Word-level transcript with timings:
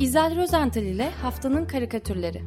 İzel 0.00 0.36
Rozental 0.36 0.82
ile 0.82 1.10
Haftanın 1.10 1.64
Karikatürleri 1.64 2.42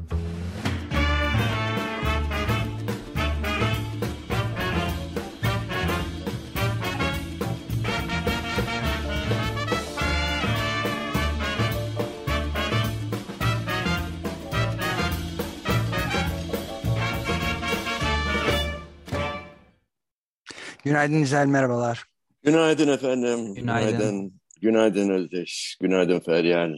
Günaydın 20.84 21.22
İzel, 21.22 21.46
merhabalar. 21.48 22.04
Günaydın 22.44 22.88
efendim. 22.88 23.56
Günaydın. 23.56 23.98
Günaydın, 23.98 24.34
Günaydın 24.62 25.10
Özdeş. 25.10 25.78
Günaydın 25.82 26.20
Feryal. 26.20 26.78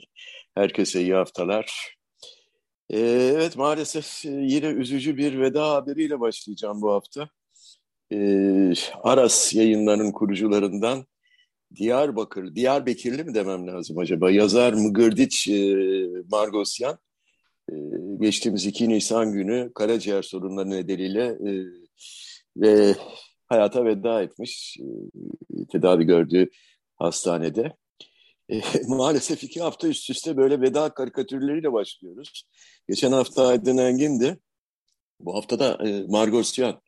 Herkese 0.55 1.02
iyi 1.02 1.13
haftalar. 1.13 1.95
Ee, 2.89 2.99
evet 3.35 3.57
maalesef 3.57 4.25
e, 4.25 4.30
yine 4.30 4.67
üzücü 4.67 5.17
bir 5.17 5.39
veda 5.39 5.70
haberiyle 5.70 6.20
başlayacağım 6.20 6.81
bu 6.81 6.91
hafta. 6.91 7.29
Ee, 8.12 8.73
Aras 9.03 9.53
yayınlarının 9.53 10.12
kurucularından 10.12 11.05
Diyarbakır, 11.76 12.55
Diyarbekirli 12.55 13.23
mi 13.23 13.34
demem 13.34 13.67
lazım 13.67 13.98
acaba? 13.98 14.31
Yazar 14.31 14.73
Mıgırdiç 14.73 15.48
e, 15.48 15.76
Margosyan 16.31 16.98
e, 17.70 17.73
geçtiğimiz 18.20 18.65
2 18.65 18.90
Nisan 18.90 19.31
günü 19.31 19.71
karaciğer 19.76 20.21
sorunları 20.21 20.70
nedeniyle 20.70 21.26
e, 21.26 21.51
ve 22.57 22.95
hayata 23.48 23.85
veda 23.85 24.21
etmiş 24.23 24.77
tedavi 25.71 26.04
gördüğü 26.04 26.49
hastanede. 26.95 27.73
E, 28.49 28.61
maalesef 28.88 29.43
iki 29.43 29.61
hafta 29.61 29.88
üst 29.88 30.09
üste 30.09 30.38
böyle 30.38 30.61
veda 30.61 30.93
karikatürleriyle 30.93 31.73
başlıyoruz. 31.73 32.43
Geçen 32.87 33.12
hafta 33.12 33.48
Aydın 33.48 33.77
Engin'di. 33.77 34.40
Bu 35.20 35.35
hafta 35.35 35.59
da 35.59 35.87
e, 35.87 36.04
Margosyan. 36.07 36.81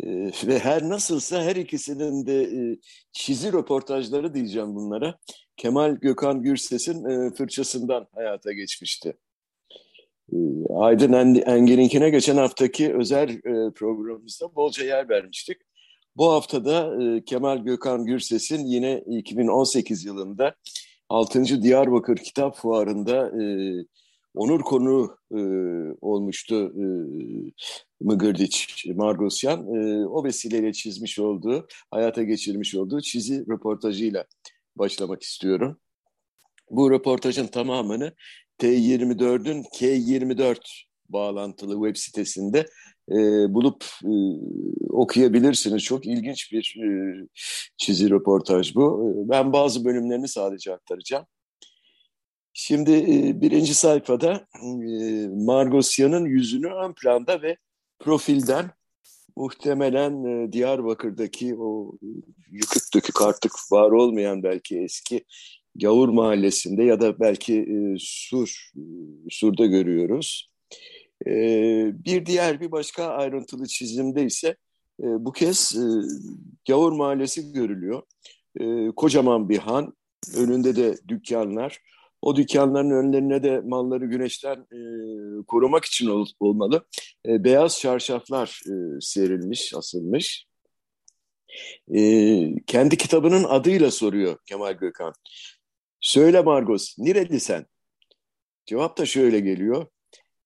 E, 0.00 0.06
ve 0.46 0.58
her 0.58 0.88
nasılsa 0.88 1.42
her 1.42 1.56
ikisinin 1.56 2.26
de 2.26 2.42
e, 2.42 2.78
çizi 3.12 3.52
röportajları 3.52 4.34
diyeceğim 4.34 4.74
bunlara. 4.74 5.18
Kemal 5.56 5.96
Gökhan 5.96 6.42
Gürses'in 6.42 7.04
e, 7.04 7.34
fırçasından 7.34 8.06
hayata 8.14 8.52
geçmişti. 8.52 9.16
E, 10.32 10.36
Aydın 10.74 11.12
Engin'inkine 11.40 12.10
geçen 12.10 12.36
haftaki 12.36 12.94
özel 12.94 13.28
e, 13.28 13.72
programımızda 13.74 14.54
bolca 14.54 14.84
yer 14.84 15.08
vermiştik. 15.08 15.67
Bu 16.18 16.32
haftada 16.32 17.04
e, 17.04 17.24
Kemal 17.24 17.58
Gökhan 17.58 18.04
Gürses'in 18.04 18.66
yine 18.66 19.02
2018 19.06 20.04
yılında 20.04 20.54
6. 21.08 21.62
Diyarbakır 21.62 22.16
Kitap 22.16 22.56
Fuarı'nda 22.56 23.42
e, 23.42 23.44
onur 24.34 24.60
konu 24.60 25.16
e, 25.32 25.40
olmuştu 26.00 26.72
e, 26.76 26.84
Mıgırdiç 28.00 28.86
Margosyan. 28.94 29.74
E, 29.74 30.06
o 30.06 30.24
vesileyle 30.24 30.72
çizmiş 30.72 31.18
olduğu, 31.18 31.66
hayata 31.90 32.22
geçirmiş 32.22 32.74
olduğu 32.74 33.00
çizi 33.00 33.46
röportajıyla 33.48 34.24
başlamak 34.76 35.22
istiyorum. 35.22 35.80
Bu 36.70 36.90
röportajın 36.90 37.46
tamamını 37.46 38.12
T24'ün 38.60 39.62
K24 39.62 40.58
bağlantılı 41.08 41.86
web 41.86 41.96
sitesinde 41.96 42.66
e, 43.10 43.54
bulup 43.54 43.84
e, 44.04 44.12
okuyabilirsiniz. 44.90 45.82
Çok 45.82 46.06
ilginç 46.06 46.52
bir 46.52 46.76
e, 46.84 46.88
çizi 47.76 48.10
röportaj 48.10 48.74
bu. 48.74 49.14
E, 49.14 49.28
ben 49.28 49.52
bazı 49.52 49.84
bölümlerini 49.84 50.28
sadece 50.28 50.74
aktaracağım. 50.74 51.26
Şimdi 52.52 52.92
e, 52.92 53.40
birinci 53.40 53.74
sayfada 53.74 54.46
e, 54.62 55.28
Margosyan'ın 55.28 56.24
yüzünü 56.24 56.66
ön 56.66 56.92
planda 56.92 57.42
ve 57.42 57.56
profilden 57.98 58.70
muhtemelen 59.36 60.24
e, 60.24 60.52
Diyarbakır'daki 60.52 61.56
o 61.58 61.92
yıkık 62.50 62.94
dökük 62.94 63.22
artık 63.22 63.52
var 63.72 63.90
olmayan 63.90 64.42
belki 64.42 64.78
eski 64.78 65.24
Gavur 65.74 66.08
Mahallesi'nde 66.08 66.82
ya 66.82 67.00
da 67.00 67.20
belki 67.20 67.54
e, 67.54 67.96
Sur, 67.98 68.70
e, 68.76 68.80
Sur'da 69.30 69.66
görüyoruz. 69.66 70.50
E, 71.26 71.32
bir 72.04 72.26
diğer 72.26 72.60
bir 72.60 72.72
başka 72.72 73.06
ayrıntılı 73.06 73.66
çizimde 73.66 74.24
ise 74.24 74.48
e, 75.02 75.04
bu 75.04 75.32
kez 75.32 75.76
e, 75.76 75.84
Gavur 76.68 76.92
Mahallesi 76.92 77.52
görülüyor. 77.52 78.02
E, 78.60 78.90
kocaman 78.96 79.48
bir 79.48 79.58
han, 79.58 79.94
önünde 80.36 80.76
de 80.76 80.96
dükkanlar. 81.08 81.80
O 82.22 82.36
dükkanların 82.36 82.90
önlerine 82.90 83.42
de 83.42 83.60
malları 83.60 84.06
güneşten 84.06 84.56
e, 84.56 84.80
korumak 85.46 85.84
için 85.84 86.06
ol, 86.06 86.26
olmalı. 86.40 86.86
E, 87.26 87.44
beyaz 87.44 87.80
çarşaflar 87.80 88.60
e, 88.66 89.00
serilmiş, 89.00 89.74
asılmış. 89.74 90.46
E, 91.94 92.00
kendi 92.66 92.96
kitabının 92.96 93.44
adıyla 93.44 93.90
soruyor 93.90 94.36
Kemal 94.46 94.72
Gökhan. 94.72 95.12
Söyle 96.00 96.42
Margos, 96.42 96.94
nereli? 96.98 97.38
Cevap 98.66 98.98
da 98.98 99.06
şöyle 99.06 99.40
geliyor. 99.40 99.86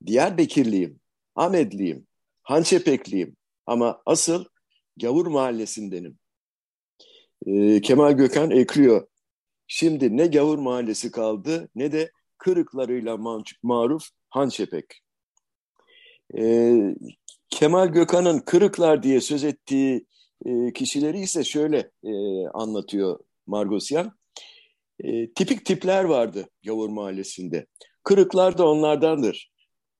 Diyarbekirliyim, 0.06 1.00
Ahmetliyim, 1.34 2.06
Hançepekliyim 2.42 3.36
ama 3.66 4.02
asıl 4.06 4.44
Gavur 5.00 5.26
Mahallesindenim. 5.26 6.18
Ee, 7.46 7.80
Kemal 7.80 8.12
Gökhan 8.12 8.50
ekliyor. 8.50 9.06
Şimdi 9.66 10.16
ne 10.16 10.26
Gavur 10.26 10.58
Mahallesi 10.58 11.10
kaldı 11.10 11.68
ne 11.74 11.92
de 11.92 12.12
kırıklarıyla 12.38 13.18
maruf 13.62 14.08
Hançepek. 14.30 15.02
Ee, 16.38 16.94
Kemal 17.50 17.88
Gökhan'ın 17.88 18.38
kırıklar 18.38 19.02
diye 19.02 19.20
söz 19.20 19.44
ettiği 19.44 20.06
e, 20.46 20.72
kişileri 20.72 21.20
ise 21.20 21.44
şöyle 21.44 21.90
e, 22.04 22.12
anlatıyor 22.54 23.18
Margosyan. 23.46 24.12
E, 25.00 25.32
tipik 25.32 25.66
tipler 25.66 26.04
vardı 26.04 26.48
Gavur 26.64 26.88
Mahallesi'nde. 26.88 27.66
Kırıklar 28.04 28.58
da 28.58 28.68
onlardandır. 28.68 29.51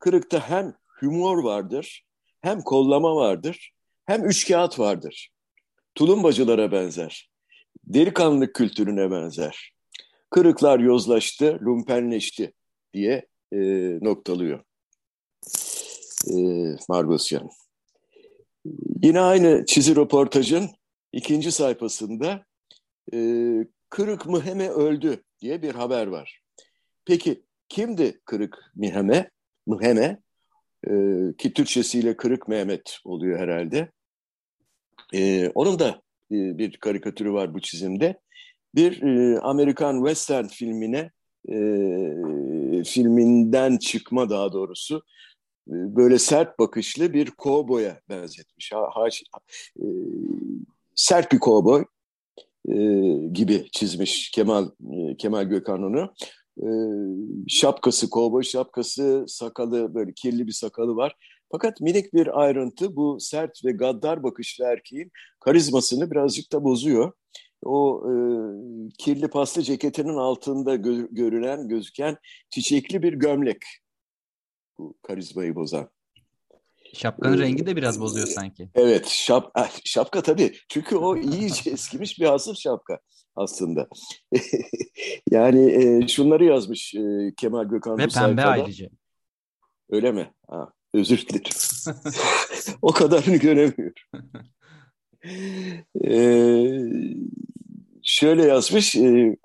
Kırıkta 0.03 0.51
hem 0.51 0.75
humor 0.87 1.45
vardır, 1.45 2.05
hem 2.41 2.61
kollama 2.61 3.17
vardır, 3.17 3.73
hem 4.07 4.25
üç 4.25 4.49
kağıt 4.49 4.79
vardır. 4.79 5.31
Tulumbacılara 5.95 6.73
benzer. 6.73 7.31
Delikanlılık 7.85 8.55
kültürüne 8.55 9.11
benzer. 9.11 9.73
Kırıklar 10.31 10.79
yozlaştı, 10.81 11.59
lumpenleşti 11.63 12.53
diye 12.95 13.27
e, 13.53 13.59
noktalıyor 14.01 14.65
e, 16.31 16.37
Margosyan. 16.89 17.51
Yine 19.03 19.21
aynı 19.21 19.67
çizi 19.67 19.97
röportajın 19.97 20.71
ikinci 21.13 21.53
sayfasında 21.53 22.45
e, 23.15 23.19
Kırık 23.91 24.27
Mıheme 24.27 24.69
öldü 24.69 25.25
diye 25.41 25.63
bir 25.63 25.75
haber 25.75 26.07
var. 26.07 26.41
Peki 27.05 27.45
kimdi 27.69 28.21
Kırık 28.25 28.59
Miheme? 28.75 29.32
Mıheme 29.67 30.21
e, 30.87 30.93
ki 31.39 31.53
Türkçesiyle 31.53 32.17
Kırık 32.17 32.49
Mehmet 32.49 32.99
oluyor 33.05 33.39
herhalde. 33.39 33.93
E, 35.15 35.49
onun 35.49 35.79
da 35.79 35.89
e, 36.33 36.59
bir 36.59 36.77
karikatürü 36.77 37.33
var 37.33 37.55
bu 37.55 37.61
çizimde. 37.61 38.21
Bir 38.75 39.03
e, 39.03 39.41
Amerikan 39.41 39.97
Western 39.99 40.47
filmine 40.47 41.11
e, 41.49 41.57
filminden 42.85 43.77
çıkma 43.77 44.31
daha 44.31 44.53
doğrusu 44.53 45.03
e, 45.69 45.75
böyle 45.97 46.19
sert 46.19 46.59
bakışlı 46.59 47.13
bir 47.13 47.31
kovboya 47.31 48.01
benzetmiş. 48.09 48.73
Ha, 48.73 48.89
ha, 48.93 49.09
e, 49.79 49.87
sert 50.95 51.33
bir 51.33 51.39
kovboy 51.39 51.85
e, 52.69 52.75
gibi 53.33 53.69
çizmiş 53.73 54.31
Kemal 54.31 54.71
e, 54.93 55.17
Kemal 55.17 55.45
Gökhan 55.45 55.83
onu. 55.83 56.15
E, 56.59 56.69
şapkası, 57.49 58.11
kovboy 58.11 58.43
şapkası, 58.43 59.25
sakalı 59.29 59.95
böyle 59.95 60.13
kirli 60.13 60.47
bir 60.47 60.53
sakalı 60.53 60.97
var. 60.97 61.17
Fakat 61.53 61.81
minik 61.81 62.15
bir 62.15 62.41
ayrıntı 62.41 62.97
bu 62.97 63.21
sert 63.21 63.65
ve 63.65 63.73
gaddar 63.73 64.23
bakışlı 64.23 64.65
erkeğin 64.65 65.11
karizmasını 65.41 66.11
birazcık 66.11 66.53
da 66.53 66.65
bozuyor. 66.65 67.13
O 67.65 68.03
e, 68.11 68.15
kirli 68.99 69.29
paslı 69.29 69.63
ceketinin 69.63 70.17
altında 70.17 70.77
gö 70.77 71.07
görülen, 71.11 71.69
gözüken 71.69 72.17
çiçekli 72.51 73.03
bir 73.03 73.13
gömlek. 73.13 73.63
Bu 74.79 74.95
karizmayı 75.03 75.55
bozan. 75.55 75.89
Şapkanın 76.93 77.39
ee, 77.39 77.41
rengi 77.41 77.67
de 77.67 77.77
biraz 77.77 78.01
bozuyor 78.01 78.27
sanki. 78.27 78.69
Evet, 78.75 79.07
şap, 79.09 79.51
ah, 79.55 79.71
şapka 79.85 80.23
tabii. 80.23 80.55
Çünkü 80.69 80.97
o 80.97 81.17
iyice 81.17 81.71
eskimiş 81.71 82.21
bir 82.21 82.27
hasır 82.27 82.55
şapka 82.55 82.99
aslında. 83.37 83.89
yani 85.31 85.73
e, 85.73 86.09
şunları 86.09 86.45
yazmış 86.45 86.95
e, 86.95 87.33
Kemal 87.37 87.65
Gökhan 87.65 87.93
Ve 87.93 88.03
pembe 88.03 88.11
sayfada. 88.11 88.47
ayrıca. 88.47 88.89
Öyle 89.91 90.13
mi? 90.13 90.33
Ha, 90.49 90.73
özür 90.95 91.27
dilerim. 91.27 91.97
o 92.83 92.93
kadarını 92.93 93.37
göremiyorum. 93.37 93.95
Ee, 96.05 96.83
şöyle 98.03 98.45
yazmış, 98.45 98.97
e, 98.97 99.37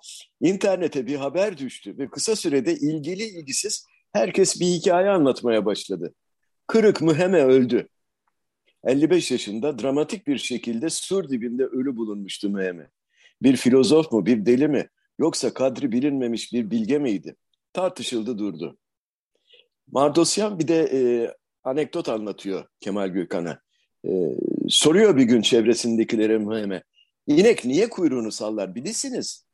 internete 0.42 1.08
bir 1.08 1.16
haber 1.16 1.58
düştü 1.58 1.98
ve 1.98 2.10
kısa 2.10 2.36
sürede 2.36 2.76
ilgili 2.76 3.24
ilgisiz 3.24 3.86
herkes 4.14 4.60
bir 4.60 4.66
hikaye 4.66 5.10
anlatmaya 5.10 5.66
başladı. 5.66 6.14
Kırık 6.68 7.02
Müheme 7.02 7.44
öldü. 7.44 7.88
55 8.84 9.32
yaşında 9.32 9.80
dramatik 9.80 10.28
bir 10.28 10.38
şekilde 10.38 10.90
sur 10.90 11.30
dibinde 11.30 11.66
ölü 11.66 11.96
bulunmuştu 11.96 12.50
Müheme. 12.50 12.90
Bir 13.42 13.56
filozof 13.56 14.12
mu, 14.12 14.26
bir 14.26 14.46
deli 14.46 14.68
mi, 14.68 14.90
yoksa 15.20 15.54
kadri 15.54 15.92
bilinmemiş 15.92 16.54
bir 16.54 16.72
bilge 16.72 17.00
miydi? 17.00 17.36
Tartışıldı 17.74 18.38
durdu. 18.38 18.78
Mardosyan 19.92 20.60
bir 20.60 20.68
de 20.68 20.90
e, 20.94 21.00
anekdot 21.64 22.10
anlatıyor 22.10 22.66
Kemal 22.80 23.08
Gürkan'a. 23.08 23.62
E, 24.08 24.12
soruyor 24.70 25.18
bir 25.18 25.24
gün 25.24 25.42
çevresindekilere 25.42 26.38
Müheme, 26.38 26.84
İnek 27.28 27.66
niye 27.66 27.90
kuyruğunu 27.90 28.32
sallar 28.32 28.76
bilirsiniz? 28.76 29.46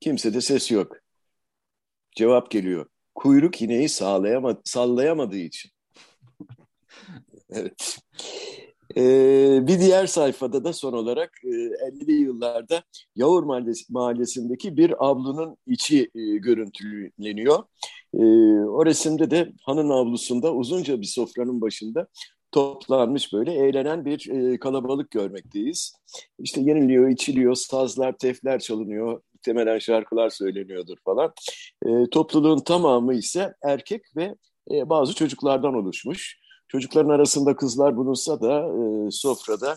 Kimse 0.00 0.34
de 0.34 0.40
ses 0.40 0.70
yok. 0.70 0.96
Cevap 2.16 2.50
geliyor. 2.50 2.86
Kuyruk 3.14 3.62
ineği 3.62 3.88
sağlayamadı, 3.88 4.60
sallayamadığı 4.64 5.36
için. 5.38 5.70
evet. 7.50 7.98
Ee, 8.96 9.66
bir 9.66 9.80
diğer 9.80 10.06
sayfada 10.06 10.64
da 10.64 10.72
son 10.72 10.92
olarak 10.92 11.30
e, 11.44 11.48
50'li 11.48 12.12
yıllarda 12.12 12.82
Yavur 13.16 13.42
Mahallesi, 13.42 13.92
Mahallesi'ndeki 13.92 14.76
bir 14.76 15.06
avlunun 15.06 15.56
içi 15.66 16.10
e, 16.14 16.36
görüntüleniyor. 16.36 17.58
E, 18.14 18.22
o 18.66 18.86
resimde 18.86 19.30
de 19.30 19.52
hanın 19.62 19.90
avlusunda 19.90 20.54
uzunca 20.54 21.00
bir 21.00 21.06
sofranın 21.06 21.60
başında 21.60 22.06
toplanmış 22.52 23.32
böyle 23.32 23.52
eğlenen 23.52 24.04
bir 24.04 24.30
e, 24.30 24.58
kalabalık 24.58 25.10
görmekteyiz. 25.10 25.94
İşte 26.38 26.60
yeniliyor, 26.60 27.08
içiliyor, 27.08 27.54
sazlar, 27.54 28.18
tefler 28.18 28.60
çalınıyor, 28.60 29.22
temelen 29.42 29.78
şarkılar 29.78 30.30
söyleniyordur 30.30 30.96
falan. 31.04 31.32
E, 31.86 32.10
topluluğun 32.10 32.58
tamamı 32.58 33.14
ise 33.14 33.54
erkek 33.62 34.02
ve 34.16 34.34
e, 34.70 34.88
bazı 34.88 35.14
çocuklardan 35.14 35.74
oluşmuş. 35.74 36.41
Çocukların 36.72 37.10
arasında 37.10 37.56
kızlar 37.56 37.96
bulunsa 37.96 38.40
da 38.40 38.58
e, 38.58 39.10
sofrada 39.10 39.76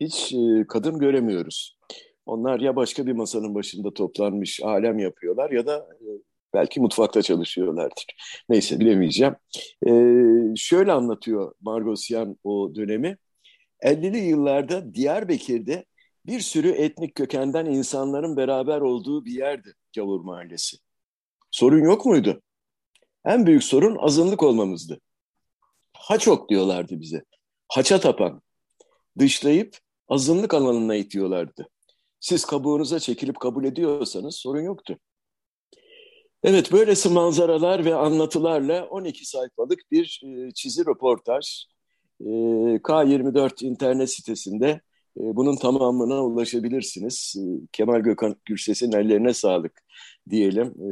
hiç 0.00 0.32
e, 0.32 0.66
kadın 0.68 0.98
göremiyoruz. 0.98 1.78
Onlar 2.26 2.60
ya 2.60 2.76
başka 2.76 3.06
bir 3.06 3.12
masanın 3.12 3.54
başında 3.54 3.94
toplanmış 3.94 4.60
alem 4.62 4.98
yapıyorlar 4.98 5.50
ya 5.50 5.66
da 5.66 5.76
e, 5.76 6.06
belki 6.54 6.80
mutfakta 6.80 7.22
çalışıyorlardır. 7.22 8.04
Neyse 8.48 8.80
bilemeyeceğim. 8.80 9.34
E, 9.86 9.90
şöyle 10.56 10.92
anlatıyor 10.92 11.52
Margosyan 11.60 12.38
o 12.44 12.74
dönemi. 12.74 13.16
50'li 13.82 14.18
yıllarda 14.18 14.94
Diyarbakır'da 14.94 15.84
bir 16.26 16.40
sürü 16.40 16.70
etnik 16.70 17.14
kökenden 17.14 17.66
insanların 17.66 18.36
beraber 18.36 18.80
olduğu 18.80 19.24
bir 19.24 19.32
yerdi 19.32 19.74
Gavur 19.96 20.20
Mahallesi. 20.20 20.76
Sorun 21.50 21.84
yok 21.84 22.06
muydu? 22.06 22.42
En 23.24 23.46
büyük 23.46 23.64
sorun 23.64 23.96
azınlık 23.96 24.42
olmamızdı. 24.42 25.00
Ha 25.94 26.18
çok 26.18 26.48
diyorlardı 26.48 27.00
bize. 27.00 27.24
Haça 27.68 28.00
tapan. 28.00 28.42
Dışlayıp 29.18 29.78
azınlık 30.08 30.54
alanına 30.54 30.94
itiyorlardı. 30.94 31.68
Siz 32.20 32.44
kabuğunuza 32.44 33.00
çekilip 33.00 33.40
kabul 33.40 33.64
ediyorsanız 33.64 34.36
sorun 34.36 34.62
yoktu. 34.62 34.98
Evet, 36.42 36.72
böylesi 36.72 37.08
manzaralar 37.08 37.84
ve 37.84 37.94
anlatılarla 37.94 38.86
12 38.86 39.26
sayfalık 39.26 39.80
bir 39.90 40.22
e, 40.24 40.50
çizi 40.54 40.86
röportaj 40.86 41.64
e, 42.20 42.24
K24 42.82 43.64
internet 43.64 44.10
sitesinde 44.10 44.80
bunun 45.16 45.56
tamamına 45.56 46.24
ulaşabilirsiniz. 46.24 47.36
E, 47.38 47.66
Kemal 47.72 48.00
Gökhan 48.00 48.36
Gürses'in 48.44 48.92
ellerine 48.92 49.34
sağlık 49.34 49.82
diyelim. 50.30 50.66
E, 50.66 50.88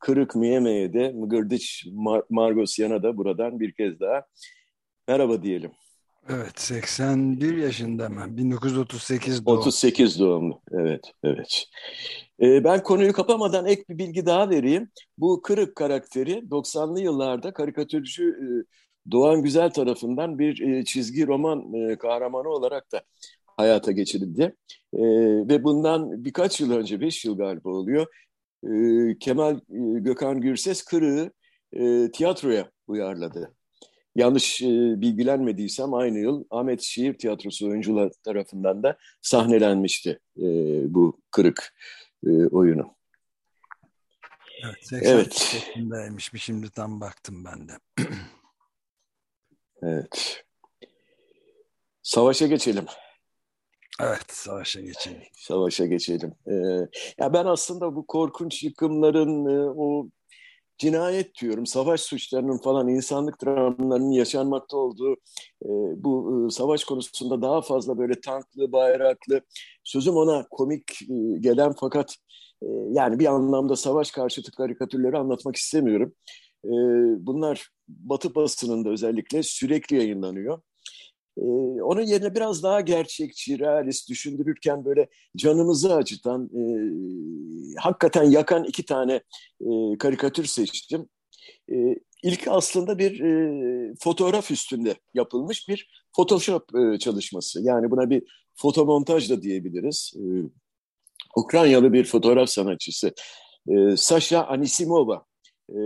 Kırık 0.00 0.36
Miyeme'ye 0.36 0.92
de 0.92 1.12
Mıgırdıç 1.12 1.86
Mar 1.92 2.22
Margosyan'a 2.30 3.02
da 3.02 3.16
buradan 3.16 3.60
bir 3.60 3.72
kez 3.72 4.00
daha 4.00 4.26
merhaba 5.08 5.42
diyelim. 5.42 5.70
Evet 6.28 6.60
81 6.60 7.56
yaşında 7.56 8.08
mı? 8.08 8.36
1938 8.36 9.46
doğumlu. 9.46 9.60
38 9.60 10.20
doğumlu. 10.20 10.60
Evet, 10.72 11.12
evet. 11.24 11.66
Ee, 12.42 12.64
ben 12.64 12.82
konuyu 12.82 13.12
kapamadan 13.12 13.66
ek 13.66 13.84
bir 13.88 13.98
bilgi 13.98 14.26
daha 14.26 14.50
vereyim. 14.50 14.88
Bu 15.18 15.42
kırık 15.42 15.76
karakteri 15.76 16.32
90'lı 16.50 17.00
yıllarda 17.00 17.52
karikatürcü 17.52 18.30
e, 18.30 18.46
Doğan 19.10 19.42
Güzel 19.42 19.70
tarafından 19.70 20.38
bir 20.38 20.60
e, 20.60 20.84
çizgi 20.84 21.26
roman 21.26 21.74
e, 21.74 21.98
kahramanı 21.98 22.48
olarak 22.48 22.92
da 22.92 23.02
hayata 23.56 23.92
geçirildi. 23.92 24.56
E, 24.92 25.02
ve 25.48 25.64
bundan 25.64 26.24
birkaç 26.24 26.60
yıl 26.60 26.72
önce, 26.72 27.00
5 27.00 27.24
yıl 27.24 27.38
galiba 27.38 27.70
oluyor, 27.70 28.06
e, 28.64 29.18
Kemal 29.18 29.56
e, 29.56 30.00
Gökhan 30.00 30.40
Gürses 30.40 30.84
Kırık'ı 30.84 31.30
e, 31.72 32.10
tiyatroya 32.10 32.70
uyarladı 32.86 33.56
yanlış 34.16 34.62
e, 34.62 34.66
bilgilenmediysem 35.00 35.94
aynı 35.94 36.18
yıl 36.18 36.44
Ahmet 36.50 36.82
Şiir 36.82 37.18
Tiyatrosu 37.18 37.68
oyuncular 37.68 38.12
tarafından 38.24 38.82
da 38.82 38.98
sahnelenmişti 39.22 40.18
e, 40.38 40.44
bu 40.94 41.20
kırık 41.30 41.74
e, 42.26 42.30
oyunu. 42.30 42.96
Evet, 44.64 44.76
80 44.80 45.12
evet. 45.12 45.54
yaşındaymış. 45.54 46.30
Şimdi 46.36 46.70
tam 46.70 47.00
baktım 47.00 47.44
ben 47.44 47.68
de. 47.68 47.72
evet. 49.82 50.44
Savaşa 52.02 52.46
geçelim. 52.46 52.84
Evet, 54.00 54.24
savaşa 54.28 54.80
geçelim. 54.80 55.22
Savaşa 55.32 55.86
geçelim. 55.86 56.32
Ee, 56.46 56.52
ya 57.18 57.32
ben 57.32 57.44
aslında 57.44 57.96
bu 57.96 58.06
korkunç 58.06 58.62
yıkımların, 58.62 59.46
e, 59.46 59.70
o 59.76 60.08
cinayet 60.78 61.40
diyorum, 61.40 61.66
savaş 61.66 62.00
suçlarının 62.00 62.58
falan 62.58 62.88
insanlık 62.88 63.44
dramlarının 63.44 64.10
yaşanmakta 64.10 64.76
olduğu 64.76 65.12
e, 65.64 65.68
bu 66.04 66.46
e, 66.46 66.50
savaş 66.50 66.84
konusunda 66.84 67.42
daha 67.42 67.62
fazla 67.62 67.98
böyle 67.98 68.20
tanklı, 68.20 68.72
bayraklı, 68.72 69.40
sözüm 69.84 70.14
ona 70.14 70.46
komik 70.50 71.02
e, 71.02 71.38
gelen 71.40 71.74
fakat 71.80 72.16
e, 72.62 72.66
yani 72.90 73.18
bir 73.18 73.26
anlamda 73.26 73.76
savaş 73.76 74.10
karşıtı 74.10 74.52
karikatürleri 74.52 75.16
anlatmak 75.16 75.56
istemiyorum. 75.56 76.14
E, 76.64 76.70
bunlar 77.26 77.68
Batı 77.88 78.34
basınında 78.34 78.88
özellikle 78.88 79.42
sürekli 79.42 79.96
yayınlanıyor. 79.96 80.60
Ee, 81.38 81.42
onun 81.82 82.02
yerine 82.02 82.34
biraz 82.34 82.62
daha 82.62 82.80
gerçekçi, 82.80 83.58
realist 83.58 84.08
düşündürürken 84.10 84.84
böyle 84.84 85.08
canımızı 85.36 85.94
acıtan, 85.94 86.50
e, 86.54 86.62
hakikaten 87.80 88.22
yakan 88.22 88.64
iki 88.64 88.84
tane 88.84 89.20
e, 89.60 89.98
karikatür 89.98 90.44
seçtim. 90.44 91.08
E, 91.72 91.74
ilk 92.22 92.48
aslında 92.48 92.98
bir 92.98 93.20
e, 93.20 93.94
fotoğraf 94.00 94.50
üstünde 94.50 94.94
yapılmış 95.14 95.68
bir 95.68 96.06
Photoshop 96.16 96.74
e, 96.74 96.98
çalışması. 96.98 97.62
Yani 97.62 97.90
buna 97.90 98.10
bir 98.10 98.22
fotomontaj 98.54 99.30
da 99.30 99.42
diyebiliriz. 99.42 100.14
E, 100.16 100.24
Ukraynalı 101.36 101.92
bir 101.92 102.04
fotoğraf 102.04 102.48
sanatçısı 102.48 103.12
e, 103.68 103.96
Sasha 103.96 104.44
Anisimova. 104.44 105.24
E, 105.68 105.78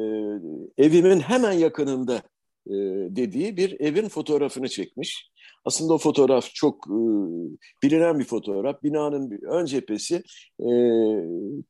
evimin 0.79 1.21
hemen 1.21 1.53
yakınında 1.53 2.23
e, 2.67 2.75
dediği 3.17 3.57
bir 3.57 3.81
evin 3.81 4.09
fotoğrafını 4.09 4.69
çekmiş. 4.69 5.30
Aslında 5.65 5.95
o 5.95 5.99
fotoğraf 5.99 6.55
çok 6.55 6.87
e, 6.87 7.01
bilinen 7.83 8.19
bir 8.19 8.25
fotoğraf. 8.25 8.83
Binanın 8.83 9.41
ön 9.43 9.65
cephesi 9.65 10.23
e, 10.61 10.71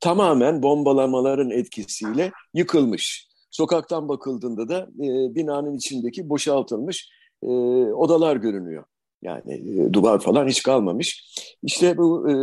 tamamen 0.01 0.63
bombalamaların 0.63 1.51
etkisiyle 1.51 2.33
yıkılmış. 2.55 3.29
Sokaktan 3.51 4.09
bakıldığında 4.09 4.69
da 4.69 4.81
e, 4.81 5.35
binanın 5.35 5.77
içindeki 5.77 6.29
boşaltılmış 6.29 7.11
e, 7.43 7.49
odalar 7.93 8.37
görünüyor. 8.37 8.85
Yani 9.23 9.53
e, 9.55 9.93
duvar 9.93 10.21
falan 10.21 10.49
hiç 10.49 10.63
kalmamış. 10.63 11.35
İşte 11.63 11.97
bu 11.97 12.31
e, 12.31 12.35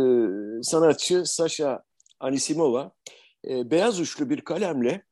sanatçı 0.62 1.22
Sasha 1.24 1.82
Anisimova 2.20 2.92
e, 3.48 3.70
beyaz 3.70 4.00
uçlu 4.00 4.30
bir 4.30 4.40
kalemle 4.40 5.02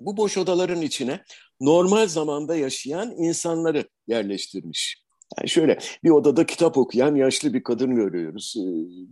bu 0.00 0.16
boş 0.16 0.38
odaların 0.38 0.82
içine 0.82 1.20
normal 1.60 2.06
zamanda 2.06 2.56
yaşayan 2.56 3.10
insanları 3.10 3.88
yerleştirmiş. 4.06 5.05
Yani 5.38 5.48
şöyle 5.48 5.78
bir 6.04 6.10
odada 6.10 6.46
kitap 6.46 6.78
okuyan 6.78 7.14
yaşlı 7.14 7.54
bir 7.54 7.62
kadın 7.62 7.94
görüyoruz. 7.94 8.54
Ee, 8.58 8.62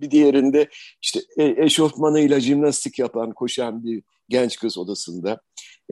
bir 0.00 0.10
diğerinde 0.10 0.68
işte 1.02 1.20
e, 1.38 1.64
eşofmanıyla 1.64 2.40
jimnastik 2.40 2.98
yapan, 2.98 3.32
koşan 3.32 3.84
bir 3.84 4.02
genç 4.28 4.58
kız 4.58 4.78
odasında. 4.78 5.40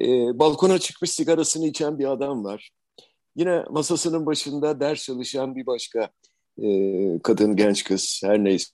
Ee, 0.00 0.06
balkona 0.38 0.78
çıkmış 0.78 1.10
sigarasını 1.10 1.66
içen 1.66 1.98
bir 1.98 2.12
adam 2.12 2.44
var. 2.44 2.70
Yine 3.36 3.64
masasının 3.70 4.26
başında 4.26 4.80
ders 4.80 5.04
çalışan 5.04 5.56
bir 5.56 5.66
başka 5.66 6.10
e, 6.62 6.68
kadın, 7.22 7.56
genç 7.56 7.84
kız 7.84 8.20
her 8.24 8.44
neyse. 8.44 8.72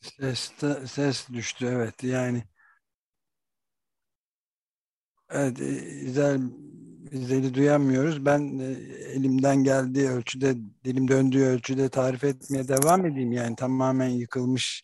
Ses, 0.00 0.52
ses 0.86 1.28
düştü 1.28 1.66
evet 1.66 2.04
yani 2.04 2.44
Evet, 5.34 5.60
İzel 6.02 6.40
izleri 7.10 7.54
duyamıyoruz. 7.54 8.26
Ben 8.26 8.58
e, 8.58 8.64
elimden 9.12 9.64
geldiği 9.64 10.08
ölçüde, 10.08 10.54
dilim 10.84 11.08
döndüğü 11.08 11.44
ölçüde 11.44 11.88
tarif 11.88 12.24
etmeye 12.24 12.68
devam 12.68 13.06
edeyim. 13.06 13.32
Yani 13.32 13.56
tamamen 13.56 14.08
yıkılmış, 14.08 14.82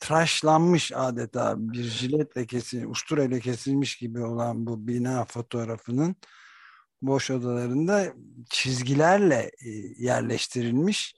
tıraşlanmış 0.00 0.92
adeta 0.94 1.54
bir 1.58 1.82
jiletle 1.82 2.46
kesilmiş, 2.46 2.88
usturayla 2.90 3.38
kesilmiş 3.40 3.96
gibi 3.96 4.20
olan 4.20 4.66
bu 4.66 4.88
bina 4.88 5.24
fotoğrafının 5.24 6.16
boş 7.02 7.30
odalarında 7.30 8.14
çizgilerle 8.50 9.50
e, 9.64 9.70
yerleştirilmiş 9.98 11.14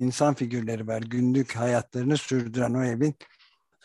insan 0.00 0.34
figürleri 0.34 0.86
var. 0.86 1.02
Günlük 1.02 1.56
hayatlarını 1.56 2.16
sürdüren 2.16 2.74
o 2.74 2.84
evin 2.84 3.14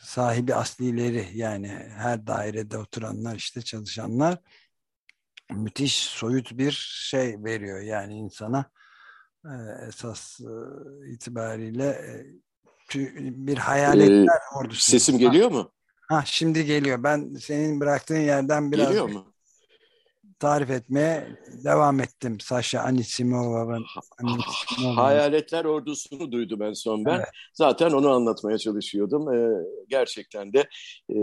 sahibi 0.02 0.56
aslileri 0.56 1.30
yani 1.34 1.68
her 1.98 2.28
dairede 2.28 2.78
oturanlar 2.78 3.36
işte 3.36 3.62
çalışanlar 3.62 4.38
müthiş 5.52 5.96
soyut 5.96 6.58
bir 6.58 6.72
şey 7.10 7.44
veriyor 7.44 7.82
yani 7.82 8.14
insana 8.14 8.72
e, 9.46 9.54
esas 9.88 10.40
e, 10.40 10.52
itibariyle 11.12 11.88
e, 11.88 12.26
bir 13.20 13.58
hayaletler 13.58 14.36
ee, 14.36 14.58
ordusu. 14.58 14.92
Sesim 14.92 15.18
geliyor 15.18 15.52
mu? 15.52 15.72
Ha 16.10 16.24
şimdi 16.26 16.66
geliyor. 16.66 17.04
Ben 17.04 17.34
senin 17.34 17.80
bıraktığın 17.80 18.20
yerden 18.20 18.72
biraz 18.72 18.88
geliyor 18.88 19.10
mu? 19.10 19.31
Tarif 20.42 20.70
etmeye 20.70 21.28
devam 21.64 22.00
ettim. 22.00 22.40
Sasha 22.40 22.80
Anisimova'nın 22.80 23.86
Hayaletler 24.96 25.66
ordusunu 25.66 26.32
duydum 26.32 26.60
ben 26.60 26.74
son 26.74 27.06
ben. 27.06 27.16
Evet. 27.16 27.26
Zaten 27.54 27.92
onu 27.92 28.10
anlatmaya 28.10 28.58
çalışıyordum. 28.58 29.34
Ee, 29.34 29.50
gerçekten 29.88 30.54
de 30.54 30.70
e, 31.10 31.18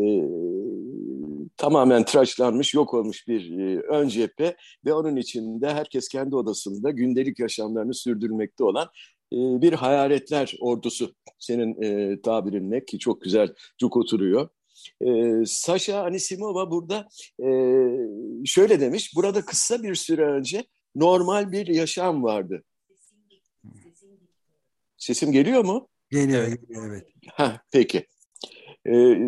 tamamen 1.57 2.05
tıraşlanmış, 2.05 2.75
yok 2.75 2.95
olmuş 2.95 3.29
bir 3.29 3.59
e, 3.59 3.81
ön 3.81 4.09
cephe 4.09 4.57
ve 4.85 4.93
onun 4.93 5.17
içinde 5.17 5.75
herkes 5.75 6.09
kendi 6.09 6.37
odasında 6.37 6.91
gündelik 6.91 7.39
yaşamlarını 7.39 7.95
sürdürmekte 7.95 8.65
olan 8.65 8.89
e, 9.33 9.37
bir 9.37 9.73
hayaletler 9.73 10.55
ordusu. 10.61 11.15
Senin 11.39 11.83
e, 11.83 12.21
tabirinle 12.21 12.85
ki 12.85 12.99
çok 12.99 13.21
güzel 13.21 13.55
cuk 13.79 13.97
oturuyor. 13.97 14.49
E, 15.01 15.07
Sasha 15.47 16.03
Anisimova 16.03 16.71
burada 16.71 17.09
e, 17.43 17.49
şöyle 18.45 18.81
demiş, 18.81 19.13
burada 19.17 19.45
kısa 19.45 19.83
bir 19.83 19.95
süre 19.95 20.25
önce 20.25 20.65
normal 20.95 21.53
bir 21.53 21.67
yaşam 21.67 22.23
vardı. 22.23 22.63
Sesim 24.97 25.33
geliyor 25.33 25.65
mu? 25.65 25.89
Geliyor, 26.11 26.47
geliyor 26.47 26.89
evet. 26.89 27.07
Ha, 27.33 27.61
peki. 27.73 28.07
Ee, 28.87 29.19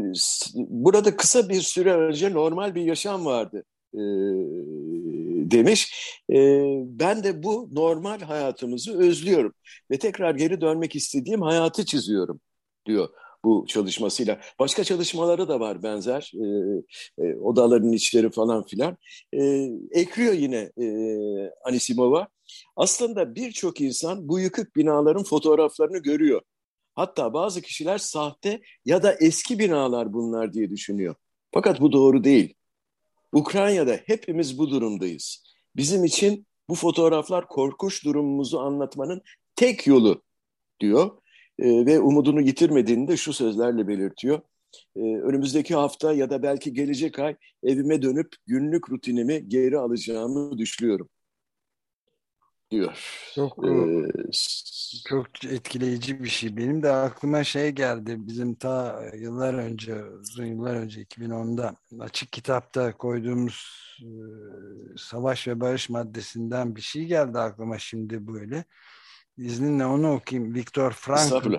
burada 0.57 1.17
kısa 1.17 1.49
bir 1.49 1.61
süre 1.61 1.95
önce 1.95 2.33
normal 2.33 2.75
bir 2.75 2.83
yaşam 2.83 3.25
vardı 3.25 3.64
e, 3.95 4.00
demiş. 5.50 5.95
E, 6.33 6.37
ben 6.85 7.25
de 7.25 7.43
bu 7.43 7.69
normal 7.73 8.21
hayatımızı 8.21 8.99
özlüyorum 8.99 9.55
ve 9.90 9.99
tekrar 9.99 10.35
geri 10.35 10.61
dönmek 10.61 10.97
istediğim 10.97 11.43
hayatı 11.43 11.85
çiziyorum 11.85 12.40
diyor 12.87 13.09
bu 13.44 13.64
çalışmasıyla. 13.68 14.40
Başka 14.59 14.85
çalışmaları 14.85 15.49
da 15.49 15.61
var 15.61 15.82
benzer. 15.82 16.32
E, 16.35 16.47
e, 17.25 17.35
odaların 17.35 17.92
içleri 17.92 18.30
falan 18.30 18.66
filan. 18.66 18.97
E, 19.32 19.68
ekliyor 19.90 20.32
yine 20.32 20.70
e, 20.80 20.87
Anisimova. 21.64 22.28
Aslında 22.76 23.35
birçok 23.35 23.80
insan 23.80 24.28
bu 24.28 24.40
yıkık 24.40 24.76
binaların 24.76 25.25
fotoğraflarını 25.25 25.99
görüyor. 25.99 26.40
Hatta 26.94 27.32
bazı 27.32 27.62
kişiler 27.62 27.99
sahte 27.99 28.61
ya 28.85 29.02
da 29.02 29.16
eski 29.20 29.59
binalar 29.59 30.12
bunlar 30.12 30.52
diye 30.52 30.70
düşünüyor. 30.70 31.14
Fakat 31.52 31.80
bu 31.80 31.92
doğru 31.92 32.25
değil. 32.25 32.54
Ukrayna'da 33.32 34.00
hepimiz 34.06 34.59
bu 34.59 34.70
durumdayız. 34.70 35.44
Bizim 35.76 36.04
için 36.04 36.47
bu 36.68 36.75
fotoğraflar 36.75 37.49
korkunç 37.49 38.04
durumumuzu 38.04 38.59
anlatmanın 38.59 39.23
tek 39.56 39.87
yolu 39.87 40.23
diyor 40.80 41.11
e, 41.61 41.87
ve 41.87 42.00
umudunu 42.00 42.40
yitirmediğini 42.40 43.09
de 43.09 43.17
şu 43.17 43.33
sözlerle 43.33 43.88
belirtiyor. 43.88 44.40
E, 44.97 45.00
önümüzdeki 45.00 45.75
hafta 45.75 46.12
ya 46.12 46.31
da 46.31 46.43
belki 46.43 46.73
gelecek 46.73 47.19
ay 47.19 47.37
evime 47.62 48.02
dönüp 48.02 48.29
günlük 48.47 48.90
rutinimi 48.90 49.49
geri 49.49 49.79
alacağımı 49.79 50.59
düşünüyorum 50.59 51.09
diyor. 52.71 52.99
Çok, 53.35 53.67
ee, 53.67 54.09
çok 55.09 55.45
etkileyici 55.45 56.23
bir 56.25 56.29
şey. 56.29 56.57
Benim 56.57 56.83
de 56.83 56.93
aklıma 56.93 57.45
şey 57.45 57.71
geldi. 57.71 58.17
Bizim 58.19 58.55
ta 58.55 59.02
yıllar 59.14 59.55
önce, 59.55 60.05
uzun 60.05 60.45
yıllar 60.45 60.75
önce 60.76 61.02
2010'da 61.02 61.75
açık 62.00 62.33
kitapta 62.33 62.97
koyduğumuz 62.97 63.64
e, 64.02 64.11
savaş 64.97 65.49
ve 65.49 65.61
barış 65.61 65.88
maddesinden 65.88 66.76
bir 66.76 66.81
şey 66.81 67.05
geldi 67.05 67.38
aklıma 67.38 67.79
şimdi 67.79 68.26
böyle. 68.26 68.64
İzninle 69.37 69.87
onu 69.87 70.12
okuyayım. 70.12 70.54
Viktor 70.54 70.92
Frankl 70.92 71.58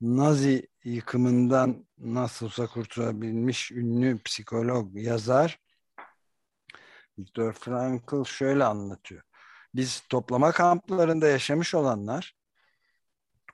Nazi 0.00 0.68
yıkımından 0.84 1.86
nasılsa 1.98 2.66
kurtulabilmiş 2.66 3.72
ünlü 3.72 4.18
psikolog, 4.22 4.96
yazar 4.96 5.58
Viktor 7.18 7.52
Frankl 7.52 8.24
şöyle 8.24 8.64
anlatıyor. 8.64 9.22
Biz 9.74 10.02
toplama 10.08 10.52
kamplarında 10.52 11.28
yaşamış 11.28 11.74
olanlar 11.74 12.36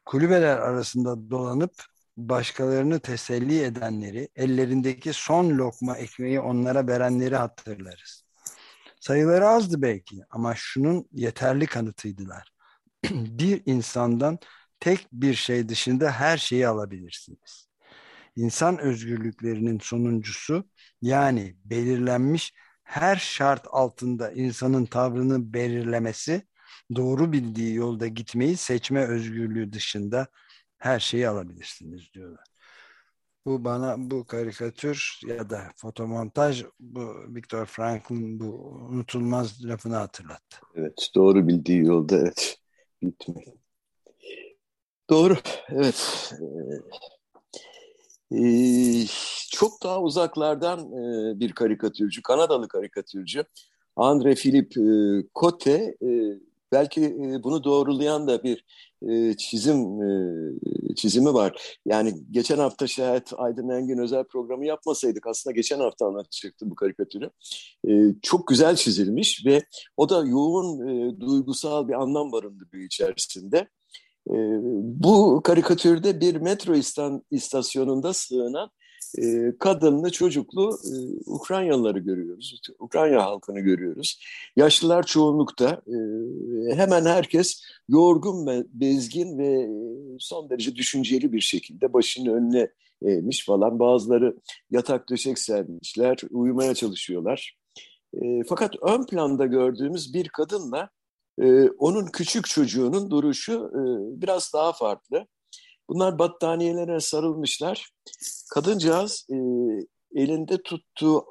kulübeler 0.05 0.57
arasında 0.59 1.31
dolanıp 1.31 1.73
başkalarını 2.17 3.01
teselli 3.01 3.63
edenleri, 3.63 4.29
ellerindeki 4.37 5.13
son 5.13 5.51
lokma 5.51 5.97
ekmeği 5.97 6.41
onlara 6.41 6.87
verenleri 6.87 7.37
hatırlarız. 7.37 8.25
Sayıları 9.01 9.49
azdı 9.49 9.83
belki 9.83 10.21
ama 10.31 10.55
şunun 10.57 11.09
yeterli 11.13 11.67
kanıtıydılar. 11.67 12.53
bir 13.13 13.63
insandan 13.67 14.39
tek 14.81 15.09
bir 15.13 15.35
şey 15.35 15.69
dışında 15.69 16.11
her 16.11 16.37
şeyi 16.39 16.69
alabilirsiniz. 16.69 17.69
İnsan 18.37 18.79
özgürlüklerinin 18.79 19.79
sonuncusu 19.83 20.65
yani 21.03 21.57
belirlenmiş 21.65 22.55
her 22.85 23.17
şart 23.17 23.67
altında 23.71 24.33
insanın 24.33 24.87
tavrını 24.87 25.53
belirlemesi, 25.55 26.43
doğru 26.97 27.33
bildiği 27.33 27.75
yolda 27.75 28.07
gitmeyi 28.07 28.57
seçme 28.57 29.05
özgürlüğü 29.07 29.73
dışında 29.73 30.27
her 30.79 31.01
şeyi 31.01 31.29
alabilirsiniz 31.29 32.03
diyorlar. 32.15 32.45
Bu 33.47 33.65
bana 33.65 34.11
bu 34.11 34.27
karikatür 34.27 35.21
ya 35.27 35.51
da 35.51 35.71
fotomontaj 35.77 36.65
bu 36.81 37.15
Viktor 37.35 37.67
Frankl'ın 37.67 38.41
bu 38.41 38.45
unutulmaz 38.91 39.65
lafını 39.65 39.97
hatırlattı. 39.97 40.57
Evet 40.75 41.11
doğru 41.15 41.49
bildiği 41.49 41.85
yolda 41.85 42.19
evet 42.19 42.62
gitmeyi. 43.11 43.55
Doğru 45.11 45.37
evet. 45.69 46.33
Ee, 48.33 49.07
çok 49.51 49.83
daha 49.83 50.03
uzaklardan 50.03 50.81
e, 50.81 51.41
bir 51.41 51.53
karikatürcü, 51.53 52.23
Kanadalı 52.23 52.69
karikatürcü 52.69 53.45
Andre 53.97 54.35
Philip 54.35 54.77
e, 54.77 55.29
Cote 55.35 55.97
e, 56.03 56.09
belki 56.73 57.05
e, 57.05 57.43
bunu 57.43 57.65
doğrulayan 57.65 58.27
da 58.27 58.43
bir 58.43 58.65
e, 59.11 59.37
çizim 59.37 60.03
e, 60.03 60.95
çizimi 60.97 61.35
var. 61.35 61.77
Yani 61.87 62.15
geçen 62.31 62.59
hafta 62.59 62.87
şayet 62.87 63.33
Aydın 63.37 63.69
Engin 63.69 63.99
özel 63.99 64.25
programı 64.25 64.67
yapmasaydık 64.67 65.27
aslında 65.27 65.55
geçen 65.55 65.81
hafta 65.81 66.07
anlatacaktım 66.07 66.71
bu 66.71 66.75
karikatürü. 66.75 67.31
E, 67.89 67.91
çok 68.23 68.47
güzel 68.47 68.77
çizilmiş 68.77 69.47
ve 69.47 69.63
o 69.97 70.09
da 70.09 70.25
yoğun 70.25 70.81
duygusal 71.21 71.89
bir 71.89 72.03
anlam 72.03 72.33
barındırıyor 72.33 72.85
içerisinde. 72.85 73.69
Bu 74.83 75.41
karikatürde 75.45 76.21
bir 76.21 76.37
metro 76.37 76.75
istasyonunda 77.31 78.13
sığınan 78.13 78.71
e, 79.19 79.53
kadınlı, 79.59 80.11
çocuklu 80.11 80.79
e, 80.85 80.93
Ukraynalıları 81.27 81.99
görüyoruz. 81.99 82.61
Ukrayna 82.79 83.25
halkını 83.25 83.61
görüyoruz. 83.61 84.21
Yaşlılar 84.57 85.03
çoğunlukta. 85.03 85.83
E, 85.87 85.97
hemen 86.75 87.05
herkes 87.05 87.63
yorgun 87.89 88.47
ve 88.47 88.65
bezgin 88.73 89.39
ve 89.39 89.69
son 90.19 90.51
derece 90.51 90.77
düşünceli 90.77 91.33
bir 91.33 91.41
şekilde 91.41 91.93
başını 91.93 92.35
önüne 92.35 92.69
eğmiş 93.03 93.45
falan. 93.47 93.79
Bazıları 93.79 94.37
yatak 94.71 95.11
döşek 95.11 95.39
sermişler, 95.39 96.19
uyumaya 96.31 96.75
çalışıyorlar. 96.75 97.57
E, 98.23 98.43
fakat 98.49 98.75
ön 98.83 99.07
planda 99.07 99.47
gördüğümüz 99.47 100.15
bir 100.15 100.29
kadınla 100.29 100.91
e, 101.43 101.69
onun 101.69 102.07
küçük 102.07 102.47
çocuğunun 102.47 103.11
duruşu 103.11 103.71
e, 103.75 103.83
biraz 104.23 104.53
daha 104.55 104.73
farklı. 104.73 105.27
Bunlar 105.89 106.19
battaniyelere 106.19 107.01
sarılmışlar. 107.01 107.91
Kadıncağız 108.51 109.27
e, 109.31 109.37
elinde 110.15 110.63
tuttuğu, 110.63 111.27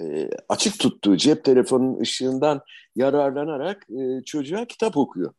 e, 0.00 0.30
açık 0.48 0.80
tuttuğu 0.80 1.16
cep 1.16 1.44
telefonunun 1.44 2.00
ışığından 2.00 2.60
yararlanarak 2.96 3.86
e, 3.90 4.24
çocuğa 4.24 4.64
kitap 4.64 4.96
okuyor. 4.96 5.34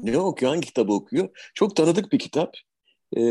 Ne 0.00 0.18
okuyor? 0.18 0.52
Hangi 0.52 0.66
kitabı 0.66 0.92
okuyor? 0.92 1.50
Çok 1.54 1.76
tanıdık 1.76 2.12
bir 2.12 2.18
kitap. 2.18 2.54
E, 3.16 3.22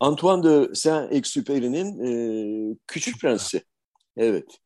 Antoine 0.00 0.42
de 0.42 0.74
Saint-Exupéry'nin 0.74 2.04
e, 2.06 2.76
Küçük 2.86 3.20
Prensi. 3.20 3.62
Evet. 4.16 4.61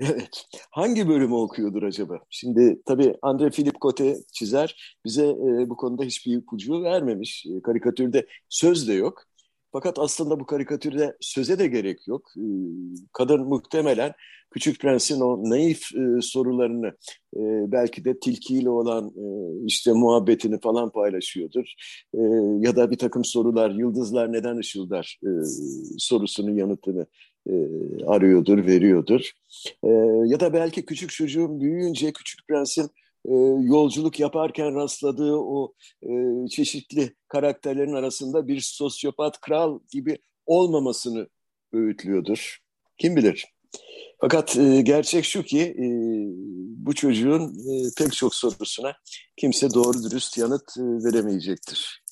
Evet. 0.00 0.46
Hangi 0.70 1.08
bölümü 1.08 1.34
okuyordur 1.34 1.82
acaba? 1.82 2.18
Şimdi 2.30 2.82
tabii 2.86 3.14
Andre 3.22 3.50
Philip 3.50 3.80
Cote 3.80 4.16
çizer 4.32 4.98
bize 5.04 5.26
e, 5.26 5.70
bu 5.70 5.76
konuda 5.76 6.04
hiçbir 6.04 6.36
ipucu 6.36 6.82
vermemiş. 6.82 7.46
E, 7.46 7.62
karikatürde 7.62 8.26
söz 8.48 8.88
de 8.88 8.92
yok. 8.92 9.24
Fakat 9.72 9.98
aslında 9.98 10.40
bu 10.40 10.46
karikatürde 10.46 11.16
söze 11.20 11.58
de 11.58 11.66
gerek 11.66 12.08
yok. 12.08 12.30
E, 12.36 12.44
kadın 13.12 13.40
muhtemelen 13.48 14.12
Küçük 14.50 14.80
Prens'in 14.80 15.20
o 15.20 15.50
naif 15.50 15.94
e, 15.94 16.22
sorularını 16.22 16.86
e, 17.36 17.40
belki 17.72 18.04
de 18.04 18.18
tilkiyle 18.20 18.70
olan 18.70 19.06
e, 19.06 19.64
işte 19.66 19.92
muhabbetini 19.92 20.60
falan 20.60 20.90
paylaşıyordur. 20.92 21.72
E, 22.14 22.20
ya 22.60 22.76
da 22.76 22.90
bir 22.90 22.98
takım 22.98 23.24
sorular, 23.24 23.70
yıldızlar 23.70 24.32
neden 24.32 24.56
ışıldar 24.56 25.18
e, 25.22 25.28
sorusunun 25.98 26.56
yanıtını 26.56 27.06
e, 27.48 27.54
arıyordur, 28.06 28.66
veriyordur. 28.66 29.30
E, 29.84 29.88
ya 30.26 30.40
da 30.40 30.52
belki 30.52 30.84
küçük 30.84 31.10
çocuğun 31.10 31.60
büyüyünce 31.60 32.12
Küçük 32.12 32.48
Prens'in 32.48 32.90
e, 33.24 33.34
yolculuk 33.60 34.20
yaparken 34.20 34.74
rastladığı 34.74 35.36
o 35.36 35.74
e, 36.02 36.08
çeşitli 36.48 37.14
karakterlerin 37.28 37.94
arasında 37.94 38.48
bir 38.48 38.60
sosyopat 38.60 39.40
kral 39.40 39.80
gibi 39.92 40.18
olmamasını 40.46 41.28
öğütlüyordur. 41.72 42.58
Kim 42.98 43.16
bilir? 43.16 43.46
Fakat 44.20 44.56
e, 44.56 44.80
gerçek 44.80 45.24
şu 45.24 45.42
ki 45.42 45.60
e, 45.60 45.86
bu 46.86 46.94
çocuğun 46.94 47.42
e, 47.42 47.88
pek 47.98 48.12
çok 48.12 48.34
sorusuna 48.34 48.96
kimse 49.36 49.74
doğru 49.74 50.02
dürüst 50.02 50.38
yanıt 50.38 50.76
e, 50.78 50.82
veremeyecektir. 50.82 52.02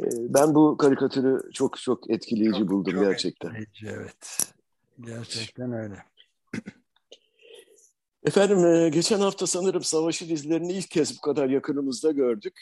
E, 0.00 0.04
ben 0.10 0.54
bu 0.54 0.76
karikatürü 0.76 1.52
çok 1.52 1.78
çok 1.78 2.10
etkileyici 2.10 2.58
çok, 2.58 2.70
buldum 2.70 2.92
çok 2.92 3.02
gerçekten. 3.02 3.48
Etkileyici, 3.48 3.86
evet. 4.00 4.52
Gerçekten 5.06 5.72
öyle. 5.72 5.94
Efendim 8.24 8.66
e, 8.66 8.88
geçen 8.88 9.20
hafta 9.20 9.46
sanırım 9.46 9.82
savaşı 9.82 10.24
izlerini 10.24 10.72
ilk 10.72 10.90
kez 10.90 11.16
bu 11.16 11.20
kadar 11.20 11.48
yakınımızda 11.48 12.10
gördük. 12.10 12.60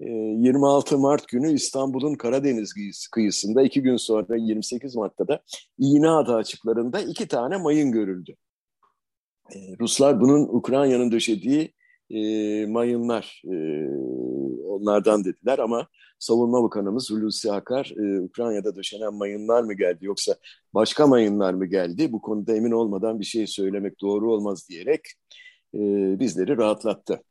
26 0.00 0.94
e, 0.94 0.98
Mart 0.98 1.28
günü 1.28 1.52
İstanbul'un 1.52 2.14
Karadeniz 2.14 2.74
kıyısında 3.12 3.62
iki 3.62 3.82
gün 3.82 3.96
sonra 3.96 4.36
28 4.36 4.96
Mart'ta 4.96 5.28
da 5.28 5.42
İğneada 5.78 6.34
açıklarında 6.34 7.00
iki 7.00 7.28
tane 7.28 7.56
mayın 7.56 7.92
görüldü. 7.92 8.36
E, 9.54 9.58
Ruslar 9.80 10.20
bunun 10.20 10.48
Ukrayna'nın 10.48 11.12
döşediği 11.12 11.74
mayınlar 12.68 13.42
onlardan 14.74 15.24
dediler 15.24 15.58
ama 15.58 15.86
Savunma 16.18 16.62
Bakanımız 16.62 17.10
Hulusi 17.10 17.52
Akar 17.52 17.94
e, 17.96 18.20
Ukrayna'da 18.20 18.76
döşenen 18.76 19.14
mayınlar 19.14 19.62
mı 19.62 19.74
geldi 19.74 20.04
yoksa 20.06 20.36
başka 20.74 21.06
mayınlar 21.06 21.54
mı 21.54 21.66
geldi? 21.66 22.12
Bu 22.12 22.20
konuda 22.20 22.56
emin 22.56 22.70
olmadan 22.70 23.20
bir 23.20 23.24
şey 23.24 23.46
söylemek 23.46 24.00
doğru 24.00 24.32
olmaz 24.32 24.68
diyerek 24.68 25.00
e, 25.74 25.80
bizleri 26.20 26.56
rahatlattı. 26.56 27.22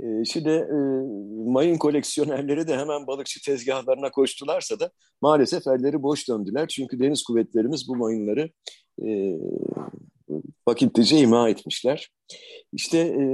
E, 0.00 0.24
şimdi 0.24 0.50
e, 0.50 0.78
mayın 1.50 1.78
koleksiyonerleri 1.78 2.68
de 2.68 2.76
hemen 2.76 3.06
balıkçı 3.06 3.42
tezgahlarına 3.44 4.10
koştularsa 4.10 4.80
da 4.80 4.90
maalesef 5.20 5.66
elleri 5.66 6.02
boş 6.02 6.28
döndüler. 6.28 6.68
Çünkü 6.68 7.00
deniz 7.00 7.22
kuvvetlerimiz 7.22 7.88
bu 7.88 7.96
mayınları 7.96 8.50
e, 9.02 9.38
vakitlice 10.68 11.18
ima 11.18 11.48
etmişler. 11.48 12.10
İşte 12.72 12.98
e, 12.98 13.24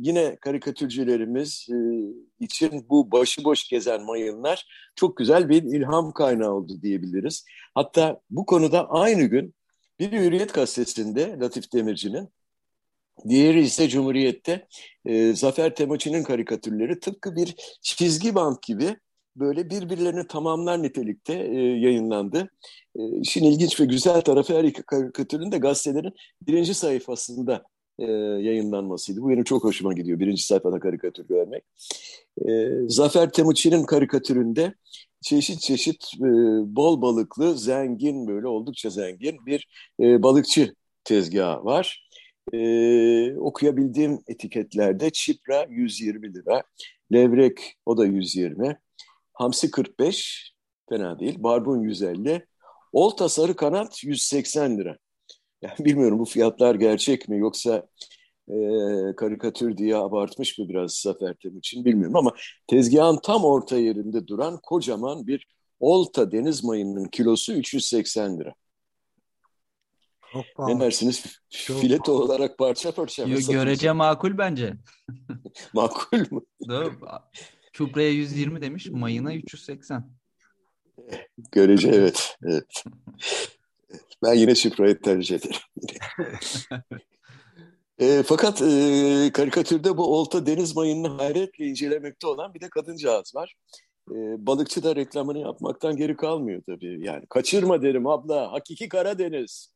yine 0.00 0.36
karikatürcülerimiz 0.36 1.66
e, 1.70 1.76
için 2.44 2.86
bu 2.88 3.12
başıboş 3.12 3.68
gezen 3.68 4.02
mayınlar 4.02 4.66
çok 4.96 5.16
güzel 5.16 5.48
bir 5.48 5.62
ilham 5.62 6.12
kaynağı 6.12 6.52
oldu 6.52 6.82
diyebiliriz. 6.82 7.44
Hatta 7.74 8.20
bu 8.30 8.46
konuda 8.46 8.90
aynı 8.90 9.22
gün 9.22 9.54
bir 9.98 10.12
Hürriyet 10.12 10.54
gazetesinde 10.54 11.36
Latif 11.40 11.72
Demirci'nin, 11.72 12.28
diğeri 13.28 13.60
ise 13.62 13.88
Cumhuriyet'te 13.88 14.68
e, 15.04 15.34
Zafer 15.34 15.74
Temuçin'in 15.74 16.22
karikatürleri 16.22 17.00
tıpkı 17.00 17.36
bir 17.36 17.54
çizgi 17.82 18.34
bant 18.34 18.62
gibi 18.62 18.96
böyle 19.36 19.70
birbirlerini 19.70 20.26
tamamlar 20.26 20.82
nitelikte 20.82 21.32
e, 21.32 21.58
yayınlandı. 21.58 22.48
E, 22.96 23.20
işin 23.20 23.44
ilginç 23.44 23.80
ve 23.80 23.84
güzel 23.84 24.20
tarafı 24.20 24.58
her 24.58 24.64
iki 24.64 24.82
karikatürün 24.82 25.52
de 25.52 25.58
gazetelerin 25.58 26.12
birinci 26.46 26.74
sayfasında 26.74 27.62
e, 27.98 28.04
yayınlanmasıydı. 28.42 29.22
Bu 29.22 29.28
benim 29.28 29.44
çok 29.44 29.64
hoşuma 29.64 29.92
gidiyor 29.92 30.20
birinci 30.20 30.42
sayfada 30.42 30.80
karikatür 30.80 31.28
görmek. 31.28 31.64
E, 32.48 32.68
Zafer 32.88 33.30
Temuçin'in 33.30 33.84
karikatüründe 33.84 34.74
çeşit 35.22 35.60
çeşit 35.60 36.04
e, 36.16 36.28
bol 36.76 37.02
balıklı, 37.02 37.58
zengin 37.58 38.26
böyle 38.26 38.46
oldukça 38.46 38.90
zengin 38.90 39.46
bir 39.46 39.68
e, 40.00 40.22
balıkçı 40.22 40.74
tezgahı 41.04 41.64
var. 41.64 42.08
E, 42.52 43.36
okuyabildiğim 43.36 44.18
etiketlerde 44.28 45.10
çipra 45.10 45.66
120 45.70 46.34
lira, 46.34 46.62
levrek 47.12 47.74
o 47.86 47.96
da 47.98 48.06
120, 48.06 48.78
hamsi 49.42 49.70
45 49.70 50.52
fena 50.88 51.18
değil, 51.18 51.42
barbun 51.42 51.80
150, 51.80 52.46
olta 52.92 53.28
sarı 53.28 53.56
kanat 53.56 54.04
180 54.04 54.78
lira. 54.78 54.96
Yani 55.62 55.74
bilmiyorum 55.84 56.18
bu 56.18 56.24
fiyatlar 56.24 56.74
gerçek 56.74 57.28
mi 57.28 57.38
yoksa 57.38 57.86
e, 58.48 58.56
karikatür 59.16 59.76
diye 59.76 59.96
abartmış 59.96 60.58
mı 60.58 60.68
biraz 60.68 60.92
Zafer 60.92 61.34
için 61.58 61.84
bilmiyorum 61.84 62.16
ama 62.16 62.32
tezgahın 62.66 63.18
tam 63.22 63.44
orta 63.44 63.76
yerinde 63.76 64.26
duran 64.26 64.58
kocaman 64.62 65.26
bir 65.26 65.46
olta 65.80 66.32
deniz 66.32 66.64
mayının 66.64 67.04
kilosu 67.04 67.52
380 67.52 68.38
lira. 68.38 68.54
Çok 70.32 70.68
ne 70.68 70.80
dersiniz? 70.80 71.24
Çok 71.50 71.80
Fileto 71.80 72.04
pahalı. 72.04 72.24
olarak 72.24 72.58
parça 72.58 72.92
parça 72.92 73.26
mı 73.26 73.34
Görece 73.50 73.92
makul 73.92 74.38
bence. 74.38 74.74
makul 75.74 76.24
mu? 76.30 76.46
Çupra'ya 77.72 78.10
120 78.10 78.60
demiş, 78.60 78.90
mayına 78.90 79.34
380. 79.34 80.10
Görece 81.52 81.88
evet. 81.88 82.36
evet. 82.44 82.84
Ben 84.22 84.34
yine 84.34 84.54
şifreyi 84.54 84.98
tercih 84.98 85.36
ederim. 85.36 85.60
e, 87.98 88.22
fakat 88.22 88.62
e, 88.62 89.30
karikatürde 89.34 89.96
bu 89.96 90.18
olta 90.18 90.46
deniz 90.46 90.76
mayınını 90.76 91.08
hayretle 91.08 91.66
incelemekte 91.66 92.26
olan 92.26 92.54
bir 92.54 92.60
de 92.60 92.68
kadıncağız 92.68 93.34
var. 93.34 93.54
E, 94.10 94.46
balıkçı 94.46 94.82
da 94.82 94.96
reklamını 94.96 95.38
yapmaktan 95.38 95.96
geri 95.96 96.16
kalmıyor 96.16 96.62
tabii. 96.66 97.06
Yani 97.06 97.26
kaçırma 97.26 97.82
derim 97.82 98.06
abla, 98.06 98.52
hakiki 98.52 98.88
Karadeniz. 98.88 99.72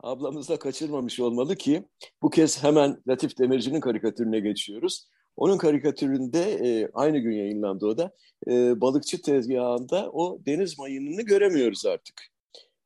Ablamız 0.00 0.48
da 0.48 0.58
kaçırmamış 0.58 1.20
olmalı 1.20 1.56
ki 1.56 1.88
bu 2.22 2.30
kez 2.30 2.62
hemen 2.62 3.02
Latif 3.08 3.38
Demirci'nin 3.38 3.80
karikatürüne 3.80 4.40
geçiyoruz. 4.40 5.08
Onun 5.36 5.58
karikatüründe 5.58 6.42
e, 6.42 6.88
aynı 6.94 7.18
gün 7.18 7.32
yayınlandı 7.32 7.86
o 7.86 7.98
da. 7.98 8.12
E, 8.48 8.80
balıkçı 8.80 9.22
tezgahında 9.22 10.10
o 10.12 10.38
deniz 10.46 10.78
mayınını 10.78 11.22
göremiyoruz 11.22 11.86
artık. 11.86 12.22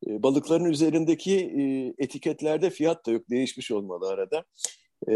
E, 0.07 0.23
balıkların 0.23 0.65
üzerindeki 0.65 1.35
e, 1.35 1.93
etiketlerde 2.03 2.69
fiyat 2.69 3.05
da 3.05 3.11
yok. 3.11 3.29
Değişmiş 3.29 3.71
olmalı 3.71 4.09
arada. 4.09 4.43
E, 5.09 5.15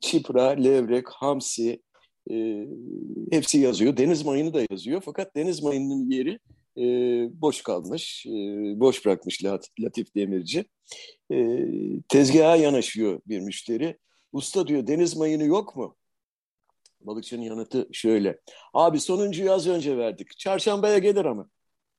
çipra, 0.00 0.48
levrek, 0.48 1.08
hamsi 1.08 1.82
e, 2.30 2.66
hepsi 3.30 3.58
yazıyor. 3.58 3.96
Deniz 3.96 4.24
mayını 4.24 4.54
da 4.54 4.66
yazıyor. 4.70 5.02
Fakat 5.04 5.36
deniz 5.36 5.62
mayının 5.62 6.10
yeri 6.10 6.38
e, 6.78 6.82
boş 7.40 7.62
kalmış. 7.62 8.26
E, 8.26 8.30
boş 8.80 9.06
bırakmış 9.06 9.44
Latif 9.80 10.14
Demirci. 10.14 10.64
E, 11.32 11.66
tezgaha 12.08 12.56
yanaşıyor 12.56 13.20
bir 13.26 13.40
müşteri. 13.40 13.98
Usta 14.32 14.66
diyor 14.66 14.86
deniz 14.86 15.16
mayını 15.16 15.44
yok 15.44 15.76
mu? 15.76 15.96
Balıkçının 17.06 17.42
yanıtı 17.42 17.88
şöyle. 17.92 18.40
Abi 18.74 19.00
sonuncuyu 19.00 19.52
az 19.52 19.66
önce 19.68 19.96
verdik. 19.96 20.38
Çarşambaya 20.38 20.98
gelir 20.98 21.24
ama. 21.24 21.48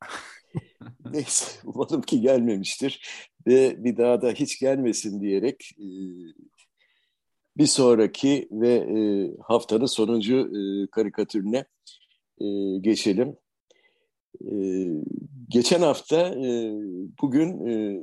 Neyse 1.11 1.45
umalım 1.63 2.01
ki 2.01 2.21
gelmemiştir 2.21 3.01
ve 3.47 3.83
bir 3.83 3.97
daha 3.97 4.21
da 4.21 4.31
hiç 4.31 4.59
gelmesin 4.59 5.21
diyerek 5.21 5.71
e, 5.79 5.87
bir 7.57 7.65
sonraki 7.65 8.47
ve 8.51 8.73
e, 8.73 9.31
haftanın 9.41 9.85
sonuncu 9.85 10.35
e, 10.35 10.87
karikatürüne 10.87 11.65
e, 12.41 12.77
geçelim. 12.81 13.37
E, 14.51 14.55
geçen 15.49 15.81
hafta 15.81 16.27
e, 16.27 16.73
bugün 17.21 17.67
e, 17.67 18.01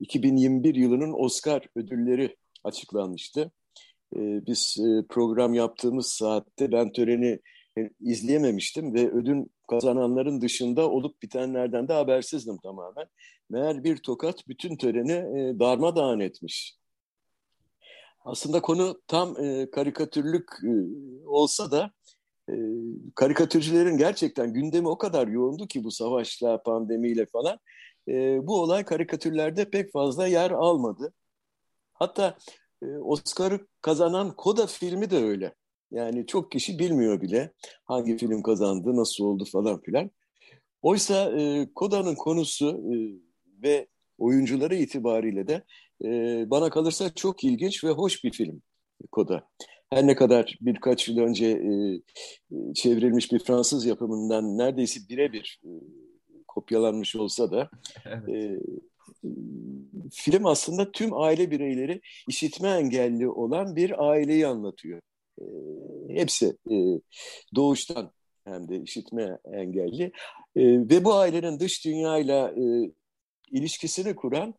2021 0.00 0.74
yılının 0.74 1.12
Oscar 1.12 1.66
ödülleri 1.76 2.36
açıklanmıştı. 2.64 3.52
E, 4.16 4.46
biz 4.46 4.76
e, 4.78 5.06
program 5.08 5.54
yaptığımız 5.54 6.06
saatte 6.06 6.72
ben 6.72 6.92
töreni 6.92 7.40
e, 7.78 7.90
izleyememiştim 8.00 8.94
ve 8.94 9.10
ödül 9.10 9.44
kazananların 9.70 10.40
dışında 10.40 10.90
olup 10.90 11.22
bitenlerden 11.22 11.88
de 11.88 11.92
habersizdim 11.92 12.58
tamamen. 12.58 13.06
Meğer 13.50 13.84
bir 13.84 13.96
tokat 13.96 14.48
bütün 14.48 14.76
töreni 14.76 15.12
e, 15.12 15.58
darmadağın 15.58 16.20
etmiş. 16.20 16.74
Aslında 18.24 18.60
konu 18.60 19.00
tam 19.06 19.44
e, 19.44 19.70
karikatürlük 19.70 20.48
olsa 21.26 21.70
da 21.70 21.90
e, 22.50 22.54
karikatürcülerin 23.14 23.96
gerçekten 23.96 24.52
gündemi 24.52 24.88
o 24.88 24.98
kadar 24.98 25.28
yoğundu 25.28 25.66
ki 25.66 25.84
bu 25.84 25.90
savaşla, 25.90 26.62
pandemiyle 26.62 27.26
falan. 27.26 27.58
bu 28.46 28.62
olay 28.62 28.84
karikatürlerde 28.84 29.70
pek 29.70 29.92
fazla 29.92 30.26
yer 30.26 30.50
almadı. 30.50 31.12
Hatta 31.92 32.38
e, 32.82 32.86
Oscar'ı 32.86 33.66
kazanan 33.80 34.36
Koda 34.36 34.66
filmi 34.66 35.10
de 35.10 35.16
öyle. 35.16 35.54
Yani 35.90 36.26
çok 36.26 36.52
kişi 36.52 36.78
bilmiyor 36.78 37.20
bile 37.20 37.52
hangi 37.84 38.16
film 38.16 38.42
kazandı, 38.42 38.96
nasıl 38.96 39.24
oldu 39.24 39.44
falan 39.44 39.80
filan. 39.80 40.10
Oysa 40.82 41.30
e, 41.40 41.68
Koda'nın 41.74 42.14
konusu 42.14 42.68
e, 42.68 42.94
ve 43.62 43.86
oyuncuları 44.18 44.76
itibariyle 44.76 45.48
de 45.48 45.64
e, 46.04 46.10
bana 46.50 46.70
kalırsa 46.70 47.14
çok 47.14 47.44
ilginç 47.44 47.84
ve 47.84 47.90
hoş 47.90 48.24
bir 48.24 48.32
film 48.32 48.62
Koda. 49.12 49.48
Her 49.90 50.06
ne 50.06 50.14
kadar 50.14 50.58
birkaç 50.60 51.08
yıl 51.08 51.18
önce 51.18 51.46
e 51.46 52.00
çevrilmiş 52.74 53.32
bir 53.32 53.38
Fransız 53.38 53.86
yapımından 53.86 54.58
neredeyse 54.58 55.00
birebir 55.08 55.60
e, 55.64 55.70
kopyalanmış 56.48 57.16
olsa 57.16 57.50
da 57.50 57.70
evet. 58.06 58.28
e, 58.28 58.60
film 60.12 60.46
aslında 60.46 60.92
tüm 60.92 61.14
aile 61.14 61.50
bireyleri 61.50 62.00
işitme 62.28 62.68
engelli 62.68 63.28
olan 63.28 63.76
bir 63.76 64.08
aileyi 64.10 64.46
anlatıyor. 64.46 65.00
E, 65.40 65.44
hepsi 66.08 66.56
e, 66.70 66.74
doğuştan 67.54 68.12
hem 68.44 68.68
de 68.68 68.82
işitme 68.82 69.38
engelli 69.52 70.04
e, 70.56 70.62
ve 70.64 71.04
bu 71.04 71.14
ailenin 71.14 71.60
dış 71.60 71.84
dünyayla 71.84 72.50
e, 72.50 72.92
ilişkisini 73.50 74.16
kuran 74.16 74.54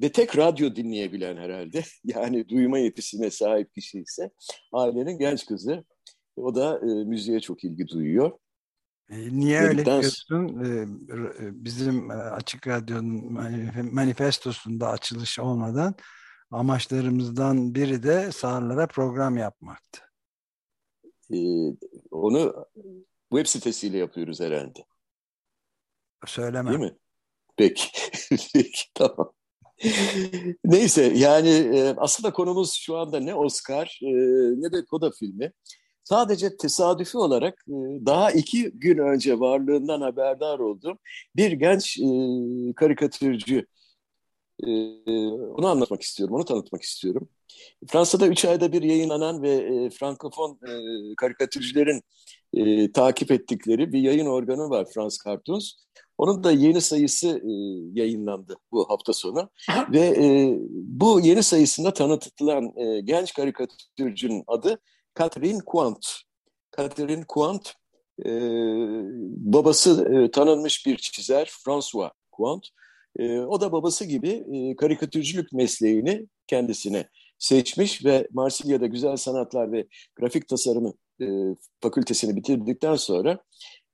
ve 0.00 0.12
tek 0.12 0.38
radyo 0.38 0.76
dinleyebilen 0.76 1.36
herhalde 1.36 1.82
yani 2.04 2.48
duyma 2.48 2.78
yetisine 2.78 3.30
sahip 3.30 3.74
kişi 3.74 4.00
ise 4.00 4.30
ailenin 4.72 5.18
genç 5.18 5.46
kızı. 5.46 5.84
O 6.36 6.54
da 6.54 6.78
e, 6.78 7.04
müziğe 7.04 7.40
çok 7.40 7.64
ilgi 7.64 7.88
duyuyor. 7.88 8.38
E, 9.10 9.38
niye 9.38 9.60
öyle 9.60 9.84
diyorsun? 9.84 10.64
E, 10.64 10.86
bizim 11.64 12.10
Açık 12.10 12.66
Radyo'nun 12.66 13.32
manifestosunda 13.94 14.88
açılış 14.88 15.38
olmadan 15.38 15.94
amaçlarımızdan 16.50 17.74
biri 17.74 18.02
de 18.02 18.32
sağırlara 18.32 18.86
program 18.86 19.36
yapmaktı. 19.36 20.00
onu 22.10 22.66
web 23.32 23.46
sitesiyle 23.46 23.98
yapıyoruz 23.98 24.40
herhalde. 24.40 24.84
Söylemem. 26.26 26.72
Değil 26.72 26.90
mi? 26.90 26.98
Peki. 27.56 27.88
Peki 28.54 28.84
tamam. 28.94 29.32
Neyse 30.64 31.02
yani 31.02 31.72
aslında 31.96 32.32
konumuz 32.32 32.74
şu 32.74 32.96
anda 32.96 33.20
ne 33.20 33.34
Oscar 33.34 33.98
ne 34.56 34.72
de 34.72 34.84
Koda 34.84 35.10
filmi. 35.10 35.52
Sadece 36.10 36.56
tesadüfi 36.56 37.18
olarak 37.18 37.64
e, 37.68 37.74
daha 38.06 38.30
iki 38.30 38.70
gün 38.74 38.98
önce 38.98 39.40
varlığından 39.40 40.00
haberdar 40.00 40.58
oldum. 40.58 40.98
Bir 41.36 41.52
genç 41.52 41.98
e, 41.98 42.04
karikatürcü, 42.76 43.66
e, 44.66 44.70
onu 45.28 45.66
anlatmak 45.66 46.02
istiyorum, 46.02 46.34
onu 46.34 46.44
tanıtmak 46.44 46.82
istiyorum. 46.82 47.28
Fransa'da 47.88 48.26
üç 48.26 48.44
ayda 48.44 48.72
bir 48.72 48.82
yayınlanan 48.82 49.42
ve 49.42 49.90
Frankofon 49.90 50.58
karikatürcülerin 51.16 52.02
takip 52.92 53.30
ettikleri 53.30 53.92
bir 53.92 54.00
yayın 54.00 54.26
organı 54.26 54.70
var 54.70 54.86
Frans 54.94 55.18
Cartoons. 55.24 55.72
Onun 56.18 56.44
da 56.44 56.52
yeni 56.52 56.80
sayısı 56.80 57.42
yayınlandı 57.94 58.56
bu 58.72 58.90
hafta 58.90 59.12
sonu 59.12 59.50
ve 59.92 60.14
bu 60.72 61.20
yeni 61.20 61.42
sayısında 61.42 61.92
tanıtılan 61.92 62.72
genç 63.04 63.34
karikatürcünün 63.34 64.44
adı 64.46 64.80
Catherine 65.20 65.60
Quant. 65.66 66.22
Catherine 66.76 67.24
Quant 67.28 67.74
e, 68.24 68.30
babası 69.36 70.14
e, 70.14 70.30
tanınmış 70.30 70.86
bir 70.86 70.96
çizer 70.96 71.50
François 71.64 72.10
Quant. 72.32 72.66
E, 73.18 73.40
o 73.40 73.60
da 73.60 73.72
babası 73.72 74.04
gibi 74.04 74.28
e, 74.28 74.76
karikatürcülük 74.76 75.52
mesleğini 75.52 76.26
kendisine 76.46 77.08
seçmiş 77.38 78.04
ve 78.04 78.28
Marsilya'da 78.32 78.86
Güzel 78.86 79.16
Sanatlar 79.16 79.72
ve 79.72 79.86
Grafik 80.16 80.48
Tasarımı 80.48 80.92
e, 81.20 81.26
fakültesini 81.80 82.36
bitirdikten 82.36 82.94
sonra 82.94 83.38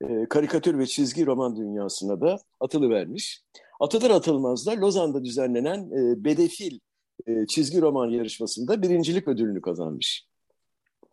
e, 0.01 0.25
karikatür 0.29 0.79
ve 0.79 0.85
çizgi 0.85 1.25
roman 1.25 1.55
dünyasına 1.55 2.21
da 2.21 2.37
atılı 2.59 2.89
vermiş. 2.89 3.41
Atılır 3.79 4.09
atılmaz 4.09 4.65
da 4.65 4.71
Lozan'da 4.71 5.25
düzenlenen 5.25 5.79
e, 5.79 6.23
Bedefil 6.25 6.79
e, 7.27 7.45
çizgi 7.47 7.81
roman 7.81 8.09
yarışmasında 8.09 8.81
birincilik 8.81 9.27
ödülünü 9.27 9.61
kazanmış 9.61 10.26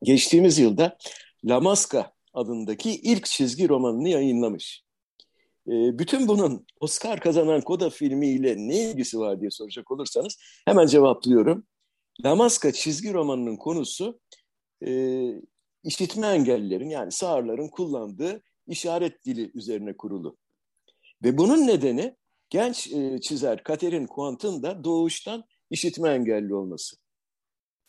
geçtiğimiz 0.02 0.58
yılda 0.58 0.98
La 1.44 1.60
Masca 1.60 2.12
adındaki 2.32 2.90
ilk 2.90 3.24
çizgi 3.24 3.68
romanını 3.68 4.08
yayınlamış. 4.08 4.84
E, 5.68 5.98
bütün 5.98 6.28
bunun 6.28 6.66
Oscar 6.80 7.20
kazanan 7.20 7.60
Koda 7.60 7.90
filmiyle 7.90 8.54
ne 8.56 8.90
ilgisi 8.90 9.18
var 9.18 9.40
diye 9.40 9.50
soracak 9.50 9.90
olursanız 9.90 10.36
hemen 10.64 10.86
cevaplıyorum. 10.86 11.66
La 12.24 12.36
Masca 12.36 12.72
çizgi 12.72 13.12
romanının 13.12 13.56
konusu 13.56 14.20
e, 14.86 15.30
işitme 15.84 16.26
engellilerin 16.26 16.88
yani 16.88 17.12
sağırların 17.12 17.68
kullandığı 17.68 18.42
işaret 18.66 19.24
dili 19.24 19.50
üzerine 19.54 19.96
kurulu. 19.96 20.36
Ve 21.22 21.38
bunun 21.38 21.66
nedeni 21.66 22.16
genç 22.50 22.92
e, 22.92 23.20
çizer 23.20 23.62
Catherine 23.68 24.06
Quant'ın 24.06 24.62
da 24.62 24.84
doğuştan 24.84 25.44
işitme 25.70 26.10
engelli 26.10 26.54
olması. 26.54 26.96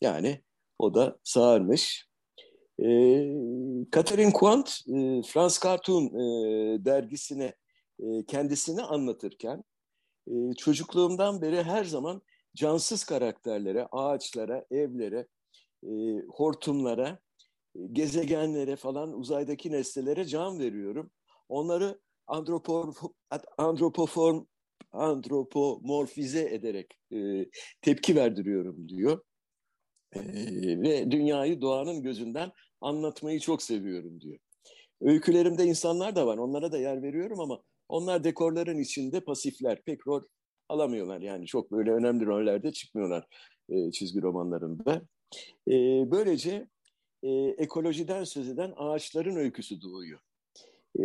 Yani 0.02 0.42
o 0.86 0.94
da 0.94 1.18
sağırmış. 1.24 2.08
E, 2.80 2.88
Catherine 3.92 4.34
Quant, 4.34 4.80
e, 4.88 5.22
Frans 5.22 5.64
Cartoon 5.64 6.06
e, 6.06 6.86
dergisine 6.86 7.54
e, 8.00 8.26
kendisini 8.28 8.82
anlatırken 8.82 9.64
e, 10.28 10.54
çocukluğumdan 10.58 11.42
beri 11.42 11.64
her 11.64 11.84
zaman 11.84 12.22
cansız 12.56 13.04
karakterlere, 13.04 13.88
ağaçlara, 13.92 14.66
evlere, 14.72 15.28
e, 15.84 15.92
hortumlara, 16.30 17.20
e, 17.76 17.80
gezegenlere 17.92 18.76
falan 18.76 19.14
uzaydaki 19.14 19.72
nesnelere 19.72 20.26
can 20.26 20.60
veriyorum. 20.60 21.12
Onları 21.50 22.00
andropoform, 23.58 24.46
antropomorfize 24.92 26.42
ederek 26.42 27.00
e, 27.14 27.46
tepki 27.82 28.16
verdiriyorum 28.16 28.90
diyor. 28.90 29.22
E, 30.16 30.82
ve 30.82 31.12
dünyayı 31.12 31.62
doğanın 31.62 32.04
gözünden 32.04 32.52
anlatmayı 32.82 33.40
çok 33.40 33.62
seviyorum 33.62 34.22
diyor. 34.22 34.40
Öykülerimde 35.02 35.66
insanlar 35.66 36.16
da 36.16 36.28
var. 36.28 36.38
Onlara 36.38 36.72
da 36.72 36.78
yer 36.78 37.04
veriyorum 37.04 37.40
ama 37.40 37.62
onlar 37.90 38.24
dekorların 38.24 38.78
içinde 38.80 39.20
pasifler. 39.20 39.82
Pek 39.82 40.08
rol 40.08 40.24
alamıyorlar. 40.70 41.22
Yani 41.22 41.46
çok 41.46 41.72
böyle 41.72 41.92
önemli 41.92 42.26
rollerde 42.26 42.72
çıkmıyorlar 42.72 43.28
e, 43.70 43.92
çizgi 43.92 44.22
romanlarında. 44.22 45.02
E, 45.68 45.74
böylece 46.12 46.68
e, 47.24 47.30
ekolojiden 47.58 48.24
söz 48.24 48.50
eden 48.50 48.74
ağaçların 48.78 49.36
öyküsü 49.36 49.82
doğuyor. 49.82 50.20
E, 51.00 51.04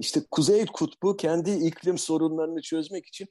işte 0.00 0.20
Kuzey 0.30 0.66
Kutbu 0.66 1.16
kendi 1.16 1.50
iklim 1.50 1.98
sorunlarını 1.98 2.62
çözmek 2.62 3.06
için 3.06 3.28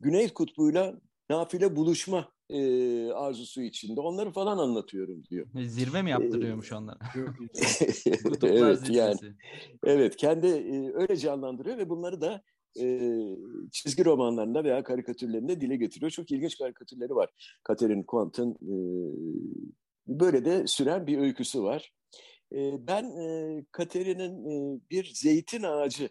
Güney 0.00 0.28
Kutbu'yla 0.28 1.00
nafile 1.30 1.76
buluşma 1.76 2.32
e, 2.50 2.60
arzusu 3.12 3.62
içinde. 3.62 4.00
Onları 4.00 4.30
falan 4.30 4.58
anlatıyorum 4.58 5.24
diyor. 5.30 5.46
Zirve 5.54 6.02
mi 6.02 6.10
yaptırıyormuş 6.10 6.72
onlara? 6.72 6.98
evet 8.42 8.90
yani. 8.90 9.34
Evet 9.84 10.16
kendi 10.16 10.46
e, 10.46 10.92
öyle 10.94 11.16
canlandırıyor 11.16 11.78
ve 11.78 11.88
bunları 11.88 12.20
da 12.20 12.42
e, 12.80 13.12
çizgi 13.72 14.04
romanlarında 14.04 14.64
veya 14.64 14.82
karikatürlerinde 14.82 15.60
dile 15.60 15.76
getiriyor. 15.76 16.10
Çok 16.10 16.30
ilginç 16.30 16.58
karikatürleri 16.58 17.14
var. 17.14 17.58
Catherine 17.68 18.06
Quant'ın 18.06 18.50
e, 18.50 18.74
böyle 20.06 20.44
de 20.44 20.66
süren 20.66 21.06
bir 21.06 21.18
öyküsü 21.18 21.62
var. 21.62 21.92
E, 22.52 22.86
ben 22.86 23.04
e, 23.04 23.64
Catherine'in 23.78 24.44
e, 24.50 24.80
bir 24.90 25.12
zeytin 25.14 25.62
ağacı 25.62 26.08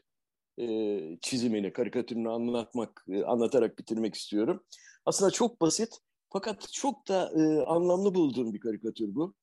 e, 0.60 1.00
çizimini, 1.22 1.74
karikatürünü 1.74 2.30
anlatmak, 2.30 3.06
e, 3.10 3.24
anlatarak 3.24 3.80
bitirmek 3.80 4.16
istiyorum. 4.16 4.64
Aslında 5.06 5.32
çok 5.32 5.62
basit 5.62 5.90
fakat 6.30 6.72
çok 6.72 7.08
da 7.08 7.32
e, 7.36 7.66
anlamlı 7.66 8.16
bulduğum 8.16 8.54
bir 8.54 8.60
karikatür 8.60 9.16
bu. 9.16 9.34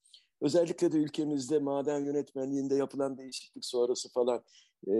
Özellikle 0.40 0.92
de 0.92 0.96
ülkemizde 0.96 1.58
maden 1.58 2.04
yönetmenliğinde 2.04 2.74
yapılan 2.74 3.18
değişiklik 3.18 3.64
sonrası 3.64 4.08
falan 4.12 4.44
e, 4.86 4.94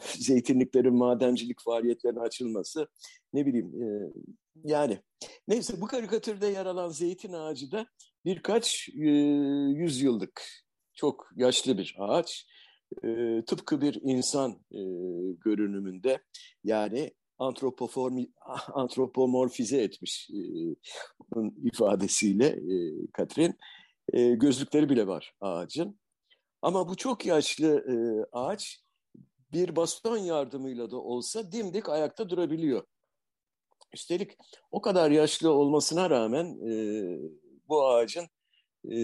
zeytinliklerin 0.18 0.94
madencilik 0.94 1.60
faaliyetlerine 1.60 2.20
açılması 2.20 2.88
ne 3.32 3.46
bileyim 3.46 3.82
e, 3.82 4.12
yani. 4.64 4.98
Neyse 5.48 5.80
bu 5.80 5.86
karikatürde 5.86 6.46
yer 6.46 6.66
alan 6.66 6.88
zeytin 6.88 7.32
ağacı 7.32 7.72
da 7.72 7.86
birkaç 8.24 8.88
e, 8.88 9.10
yüzyıllık 9.76 10.42
çok 10.94 11.30
yaşlı 11.36 11.78
bir 11.78 11.96
ağaç. 11.98 12.46
E, 13.04 13.42
tıpkı 13.46 13.80
bir 13.80 14.00
insan 14.02 14.52
e, 14.52 14.80
görünümünde. 15.44 16.22
Yani 16.64 17.12
antropomorfize 18.74 19.82
etmiş 19.82 20.30
e, 20.30 20.40
ifadesiyle 21.62 22.46
e, 22.46 23.06
Katrin. 23.12 23.54
Gözlükleri 24.14 24.88
bile 24.88 25.06
var 25.06 25.34
ağacın. 25.40 25.98
Ama 26.62 26.88
bu 26.88 26.96
çok 26.96 27.26
yaşlı 27.26 27.84
ağaç 28.32 28.80
bir 29.52 29.76
baston 29.76 30.16
yardımıyla 30.16 30.90
da 30.90 30.96
olsa 30.96 31.52
dimdik 31.52 31.88
ayakta 31.88 32.30
durabiliyor. 32.30 32.84
Üstelik 33.92 34.30
o 34.70 34.80
kadar 34.80 35.10
yaşlı 35.10 35.52
olmasına 35.52 36.10
rağmen 36.10 36.46
e, 36.70 36.72
bu 37.68 37.88
ağacın 37.88 38.26
e, 38.90 38.98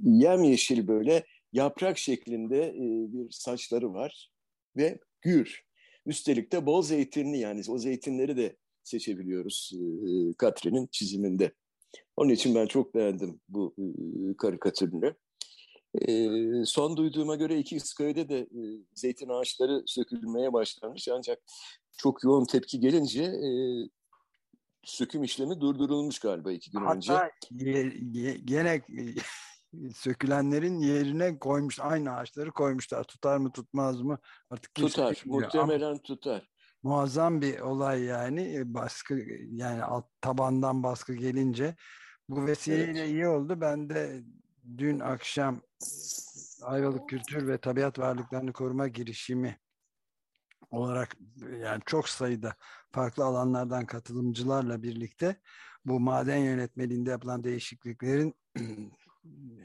yemyeşil 0.00 0.88
böyle 0.88 1.26
yaprak 1.52 1.98
şeklinde 1.98 2.68
e, 2.68 3.12
bir 3.12 3.30
saçları 3.30 3.94
var 3.94 4.30
ve 4.76 4.98
gür. 5.22 5.63
Üstelik 6.06 6.52
de 6.52 6.66
bol 6.66 6.82
zeytinli 6.82 7.38
yani 7.38 7.62
o 7.68 7.78
zeytinleri 7.78 8.36
de 8.36 8.56
seçebiliyoruz 8.82 9.72
e, 9.74 10.34
Katri'nin 10.38 10.88
çiziminde. 10.92 11.52
Onun 12.16 12.30
için 12.30 12.54
ben 12.54 12.66
çok 12.66 12.94
beğendim 12.94 13.40
bu 13.48 13.74
e, 13.78 13.84
karikatürünü. 14.36 15.14
E, 16.00 16.28
son 16.64 16.96
duyduğuma 16.96 17.36
göre 17.36 17.58
iki 17.58 17.76
İsköy'de 17.76 18.28
de 18.28 18.38
e, 18.38 18.60
zeytin 18.94 19.28
ağaçları 19.28 19.82
sökülmeye 19.86 20.52
başlanmış 20.52 21.08
ancak 21.08 21.42
çok 21.96 22.24
yoğun 22.24 22.44
tepki 22.44 22.80
gelince 22.80 23.22
e, 23.22 23.48
söküm 24.84 25.22
işlemi 25.22 25.60
durdurulmuş 25.60 26.18
galiba 26.18 26.52
iki 26.52 26.70
gün 26.70 26.80
Hatta 26.80 26.96
önce. 26.96 27.12
Hatta 27.12 27.28
gene 28.44 28.82
sökülenlerin 29.94 30.78
yerine 30.78 31.38
koymuş 31.38 31.80
aynı 31.80 32.16
ağaçları 32.16 32.50
koymuşlar. 32.50 33.04
Tutar 33.04 33.36
mı 33.36 33.52
tutmaz 33.52 34.00
mı 34.00 34.18
artık 34.50 34.74
tutar. 34.74 35.22
Muhtemelen 35.26 35.90
Ama 35.90 36.02
tutar. 36.02 36.50
Muazzam 36.82 37.40
bir 37.40 37.60
olay 37.60 38.02
yani 38.02 38.74
baskı 38.74 39.14
yani 39.50 39.82
alt 39.82 40.06
tabandan 40.20 40.82
baskı 40.82 41.14
gelince 41.14 41.76
bu 42.28 42.46
vesileyle 42.46 43.00
evet. 43.00 43.10
iyi 43.10 43.26
oldu. 43.26 43.60
Ben 43.60 43.90
de 43.90 44.22
dün 44.78 45.00
akşam 45.00 45.60
Ayvalık 46.62 47.08
Kültür 47.08 47.48
ve 47.48 47.58
Tabiat 47.58 47.98
Varlıklarını 47.98 48.52
Koruma 48.52 48.88
girişimi 48.88 49.58
olarak 50.70 51.16
yani 51.62 51.82
çok 51.86 52.08
sayıda 52.08 52.54
farklı 52.92 53.24
alanlardan 53.24 53.86
katılımcılarla 53.86 54.82
birlikte 54.82 55.40
bu 55.84 56.00
maden 56.00 56.36
yönetmeliğinde 56.36 57.10
yapılan 57.10 57.44
değişikliklerin 57.44 58.34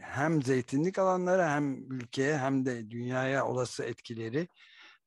hem 0.01 0.43
zeytinlik 0.43 0.99
alanları 0.99 1.43
hem 1.43 1.91
ülkeye 1.91 2.37
hem 2.37 2.65
de 2.65 2.91
dünyaya 2.91 3.47
olası 3.47 3.83
etkileri 3.83 4.47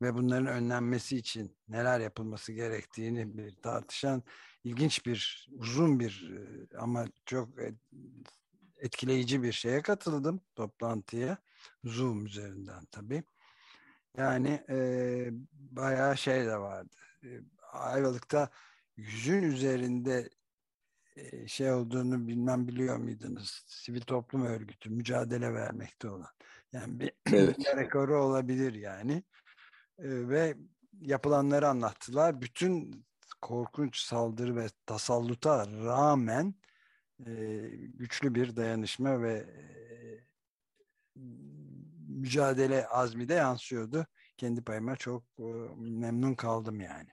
ve 0.03 0.15
bunların 0.15 0.47
önlenmesi 0.47 1.17
için 1.17 1.57
neler 1.69 2.01
yapılması 2.01 2.53
gerektiğini 2.53 3.39
bir 3.39 3.55
tartışan 3.63 4.23
ilginç 4.65 5.07
bir 5.07 5.49
uzun 5.59 6.01
bir 6.01 6.33
ama 6.79 7.05
çok 7.27 7.49
etkileyici 8.77 9.43
bir 9.43 9.53
şeye 9.53 9.83
katıldım 9.83 10.41
toplantıya 10.55 11.39
Zoom 11.85 12.27
üzerinden 12.27 12.85
tabii. 12.91 13.23
Yani 14.17 14.65
e, 14.69 15.29
bayağı 15.53 16.17
şey 16.17 16.47
de 16.47 16.59
vardı. 16.59 16.97
E, 17.25 17.29
Ayvalık'ta 17.73 18.51
yüzün 18.97 19.43
üzerinde 19.43 20.19
e, 20.19 20.31
şey 21.47 21.73
olduğunu 21.73 22.29
bilmem 22.29 22.69
biliyor 22.69 22.97
muydunuz? 22.97 23.65
Sivil 23.67 24.01
toplum 24.01 24.45
örgütü 24.45 24.91
mücadele 24.91 25.55
vermekte 25.55 26.09
olan. 26.09 26.31
Yani 26.73 27.01
bir 27.01 27.13
evet. 27.33 27.77
rekoru 27.77 28.25
olabilir 28.25 28.75
yani. 28.75 29.23
E, 29.99 30.29
ve 30.29 30.57
yapılanları 31.01 31.69
anlattılar. 31.69 32.41
Bütün 32.41 33.05
korkunç 33.43 33.99
saldırı 33.99 34.57
ve 34.57 34.67
tasalluta 34.87 35.67
rağmen 35.67 36.55
e, 37.27 37.33
güçlü 37.95 38.35
bir 38.35 38.57
dayanışma 38.57 39.23
ve 39.23 39.33
e, 39.33 39.65
mücadele 42.09 42.87
azmi 42.87 43.29
de 43.29 43.35
yansıyordu. 43.35 44.07
Kendi 44.37 44.63
payıma 44.63 44.97
çok 44.97 45.25
e, 45.39 45.45
memnun 45.77 46.35
kaldım 46.35 46.81
yani. 46.81 47.09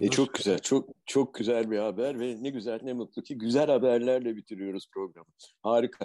E 0.00 0.08
çok 0.08 0.34
güzel, 0.34 0.58
çok 0.58 0.88
çok 1.06 1.34
güzel 1.34 1.70
bir 1.70 1.78
haber 1.78 2.20
ve 2.20 2.36
ne 2.42 2.50
güzel 2.50 2.80
ne 2.82 2.92
mutlu 2.92 3.22
ki 3.22 3.38
güzel 3.38 3.66
haberlerle 3.66 4.36
bitiriyoruz 4.36 4.90
programı. 4.90 5.26
Harika. 5.62 6.04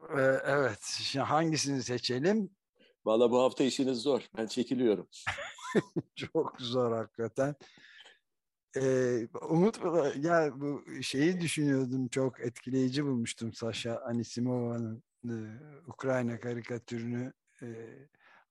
Ee, 0.00 0.40
evet, 0.44 0.80
şimdi 0.82 1.24
hangisini 1.24 1.82
seçelim? 1.82 2.50
Valla 3.04 3.30
bu 3.30 3.42
hafta 3.42 3.64
işiniz 3.64 3.98
zor. 3.98 4.22
Ben 4.36 4.46
çekiliyorum. 4.46 5.08
çok 6.14 6.56
zor 6.60 6.92
hakikaten. 6.92 7.54
Ee, 8.76 9.28
Umut 9.48 9.80
ya 10.16 10.52
bu 10.60 10.84
şeyi 11.02 11.40
düşünüyordum 11.40 12.08
çok 12.08 12.40
etkileyici 12.40 13.04
bulmuştum 13.04 13.52
Sasha 13.52 14.00
Anisimova'nın 14.06 15.02
e, 15.24 15.34
Ukrayna 15.86 16.40
karikatürünü 16.40 17.32
e, 17.62 17.66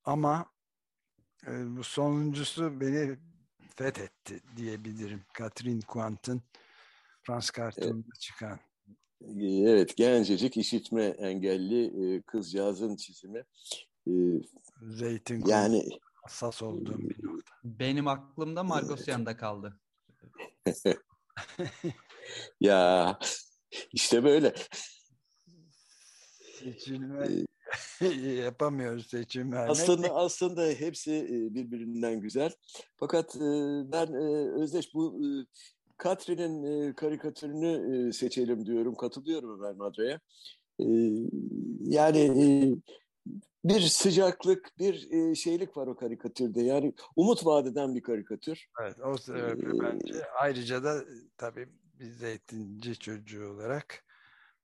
ama 0.04 0.46
e, 1.48 1.78
bu 1.78 1.84
sonuncusu 1.84 2.82
beni 2.82 3.18
fethetti 3.76 4.40
diyebilirim. 4.58 5.26
Katrin 5.34 5.82
Kuant'ın 5.82 6.42
Frans 7.24 7.50
Karton'da 7.50 7.88
evet. 7.88 8.20
çıkan. 8.20 8.60
Evet, 9.42 9.98
gencecik 9.98 10.58
işitme 10.58 11.04
engelli 11.04 12.22
kızcağızın 12.22 12.96
çizimi. 12.96 13.44
Zeytin 14.82 15.46
yani 15.46 15.90
hassas 16.24 16.64
olduğum 16.64 17.00
bir 17.00 17.26
nokta. 17.26 17.56
Benim 17.64 18.08
aklımda 18.08 18.64
Margosyan'da 18.64 19.38
kaldı. 19.38 19.80
ya 22.60 23.20
işte 23.92 24.24
böyle. 24.24 24.54
Seçilme 26.60 27.46
yapamıyoruz 28.44 29.08
seçim 29.08 29.54
Aslında 29.54 30.16
aslında 30.16 30.66
hepsi 30.66 31.28
birbirinden 31.52 32.22
güzel. 32.22 32.52
Fakat 32.96 33.36
ben 33.92 34.14
Özdeş 34.62 34.94
bu 34.94 35.20
Katri'nin 35.98 36.94
karikatürünü 36.94 38.14
seçelim 38.14 38.66
diyorum. 38.66 38.96
Katılıyorum 38.96 39.60
Ömer 39.60 39.74
Madra'ya. 39.74 40.20
Yani 41.80 42.76
bir 43.66 43.82
sıcaklık, 43.82 44.80
bir 44.80 45.36
şeylik 45.36 45.78
var 45.78 45.88
o 45.88 45.96
karikatürde. 45.96 46.62
Yani 46.62 46.94
umut 47.16 47.46
vadeden 47.46 47.96
bir 47.96 48.02
karikatür. 48.02 48.68
Evet, 48.82 48.96
o 49.00 49.18
sebeple 49.18 49.70
ee, 49.70 49.80
bence 49.80 50.26
ayrıca 50.40 50.84
da 50.84 51.04
tabii 51.38 51.68
bir 52.00 52.12
zeytinci 52.12 53.00
çocuğu 53.00 53.48
olarak 53.48 54.06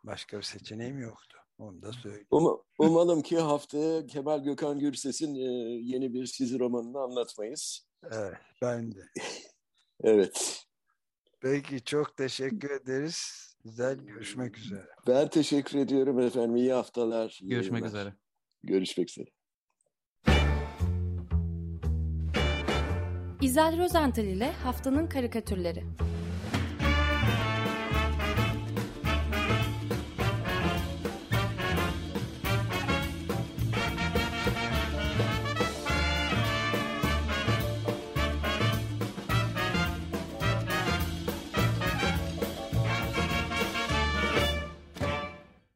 başka 0.04 0.38
bir 0.38 0.44
seçeneğim 0.44 1.00
yoktu. 1.00 1.38
Onu 1.62 1.82
da 1.82 1.94
söyleyeyim. 1.94 2.28
Um, 2.32 2.62
umalım 2.80 3.22
ki 3.22 3.38
haftaya 3.38 4.08
Kemal 4.08 4.44
Gökhan 4.44 4.80
Gürses'in 4.80 5.36
e, 5.36 5.40
yeni 5.84 6.14
bir 6.14 6.26
çizi 6.26 6.60
romanını 6.60 7.00
anlatmayız. 7.00 7.88
Evet, 8.12 8.38
ben 8.62 8.92
de. 8.92 9.00
evet. 10.04 10.66
Peki 11.40 11.84
çok 11.84 12.18
teşekkür 12.18 12.70
ederiz. 12.70 13.48
Güzel 13.64 13.96
görüşmek 13.96 14.58
üzere. 14.58 14.88
Ben 15.08 15.30
teşekkür 15.30 15.80
ediyorum 15.80 16.20
efendim. 16.20 16.56
İyi 16.56 16.74
haftalar. 16.74 17.40
Görüşmek 17.44 17.86
üzere. 17.86 18.14
Görüşmek 18.64 19.10
üzere. 19.10 19.30
İzel 23.42 23.84
Rozental 23.84 24.26
ile 24.26 24.52
Haftanın 24.52 25.08
Karikatürleri 25.08 25.84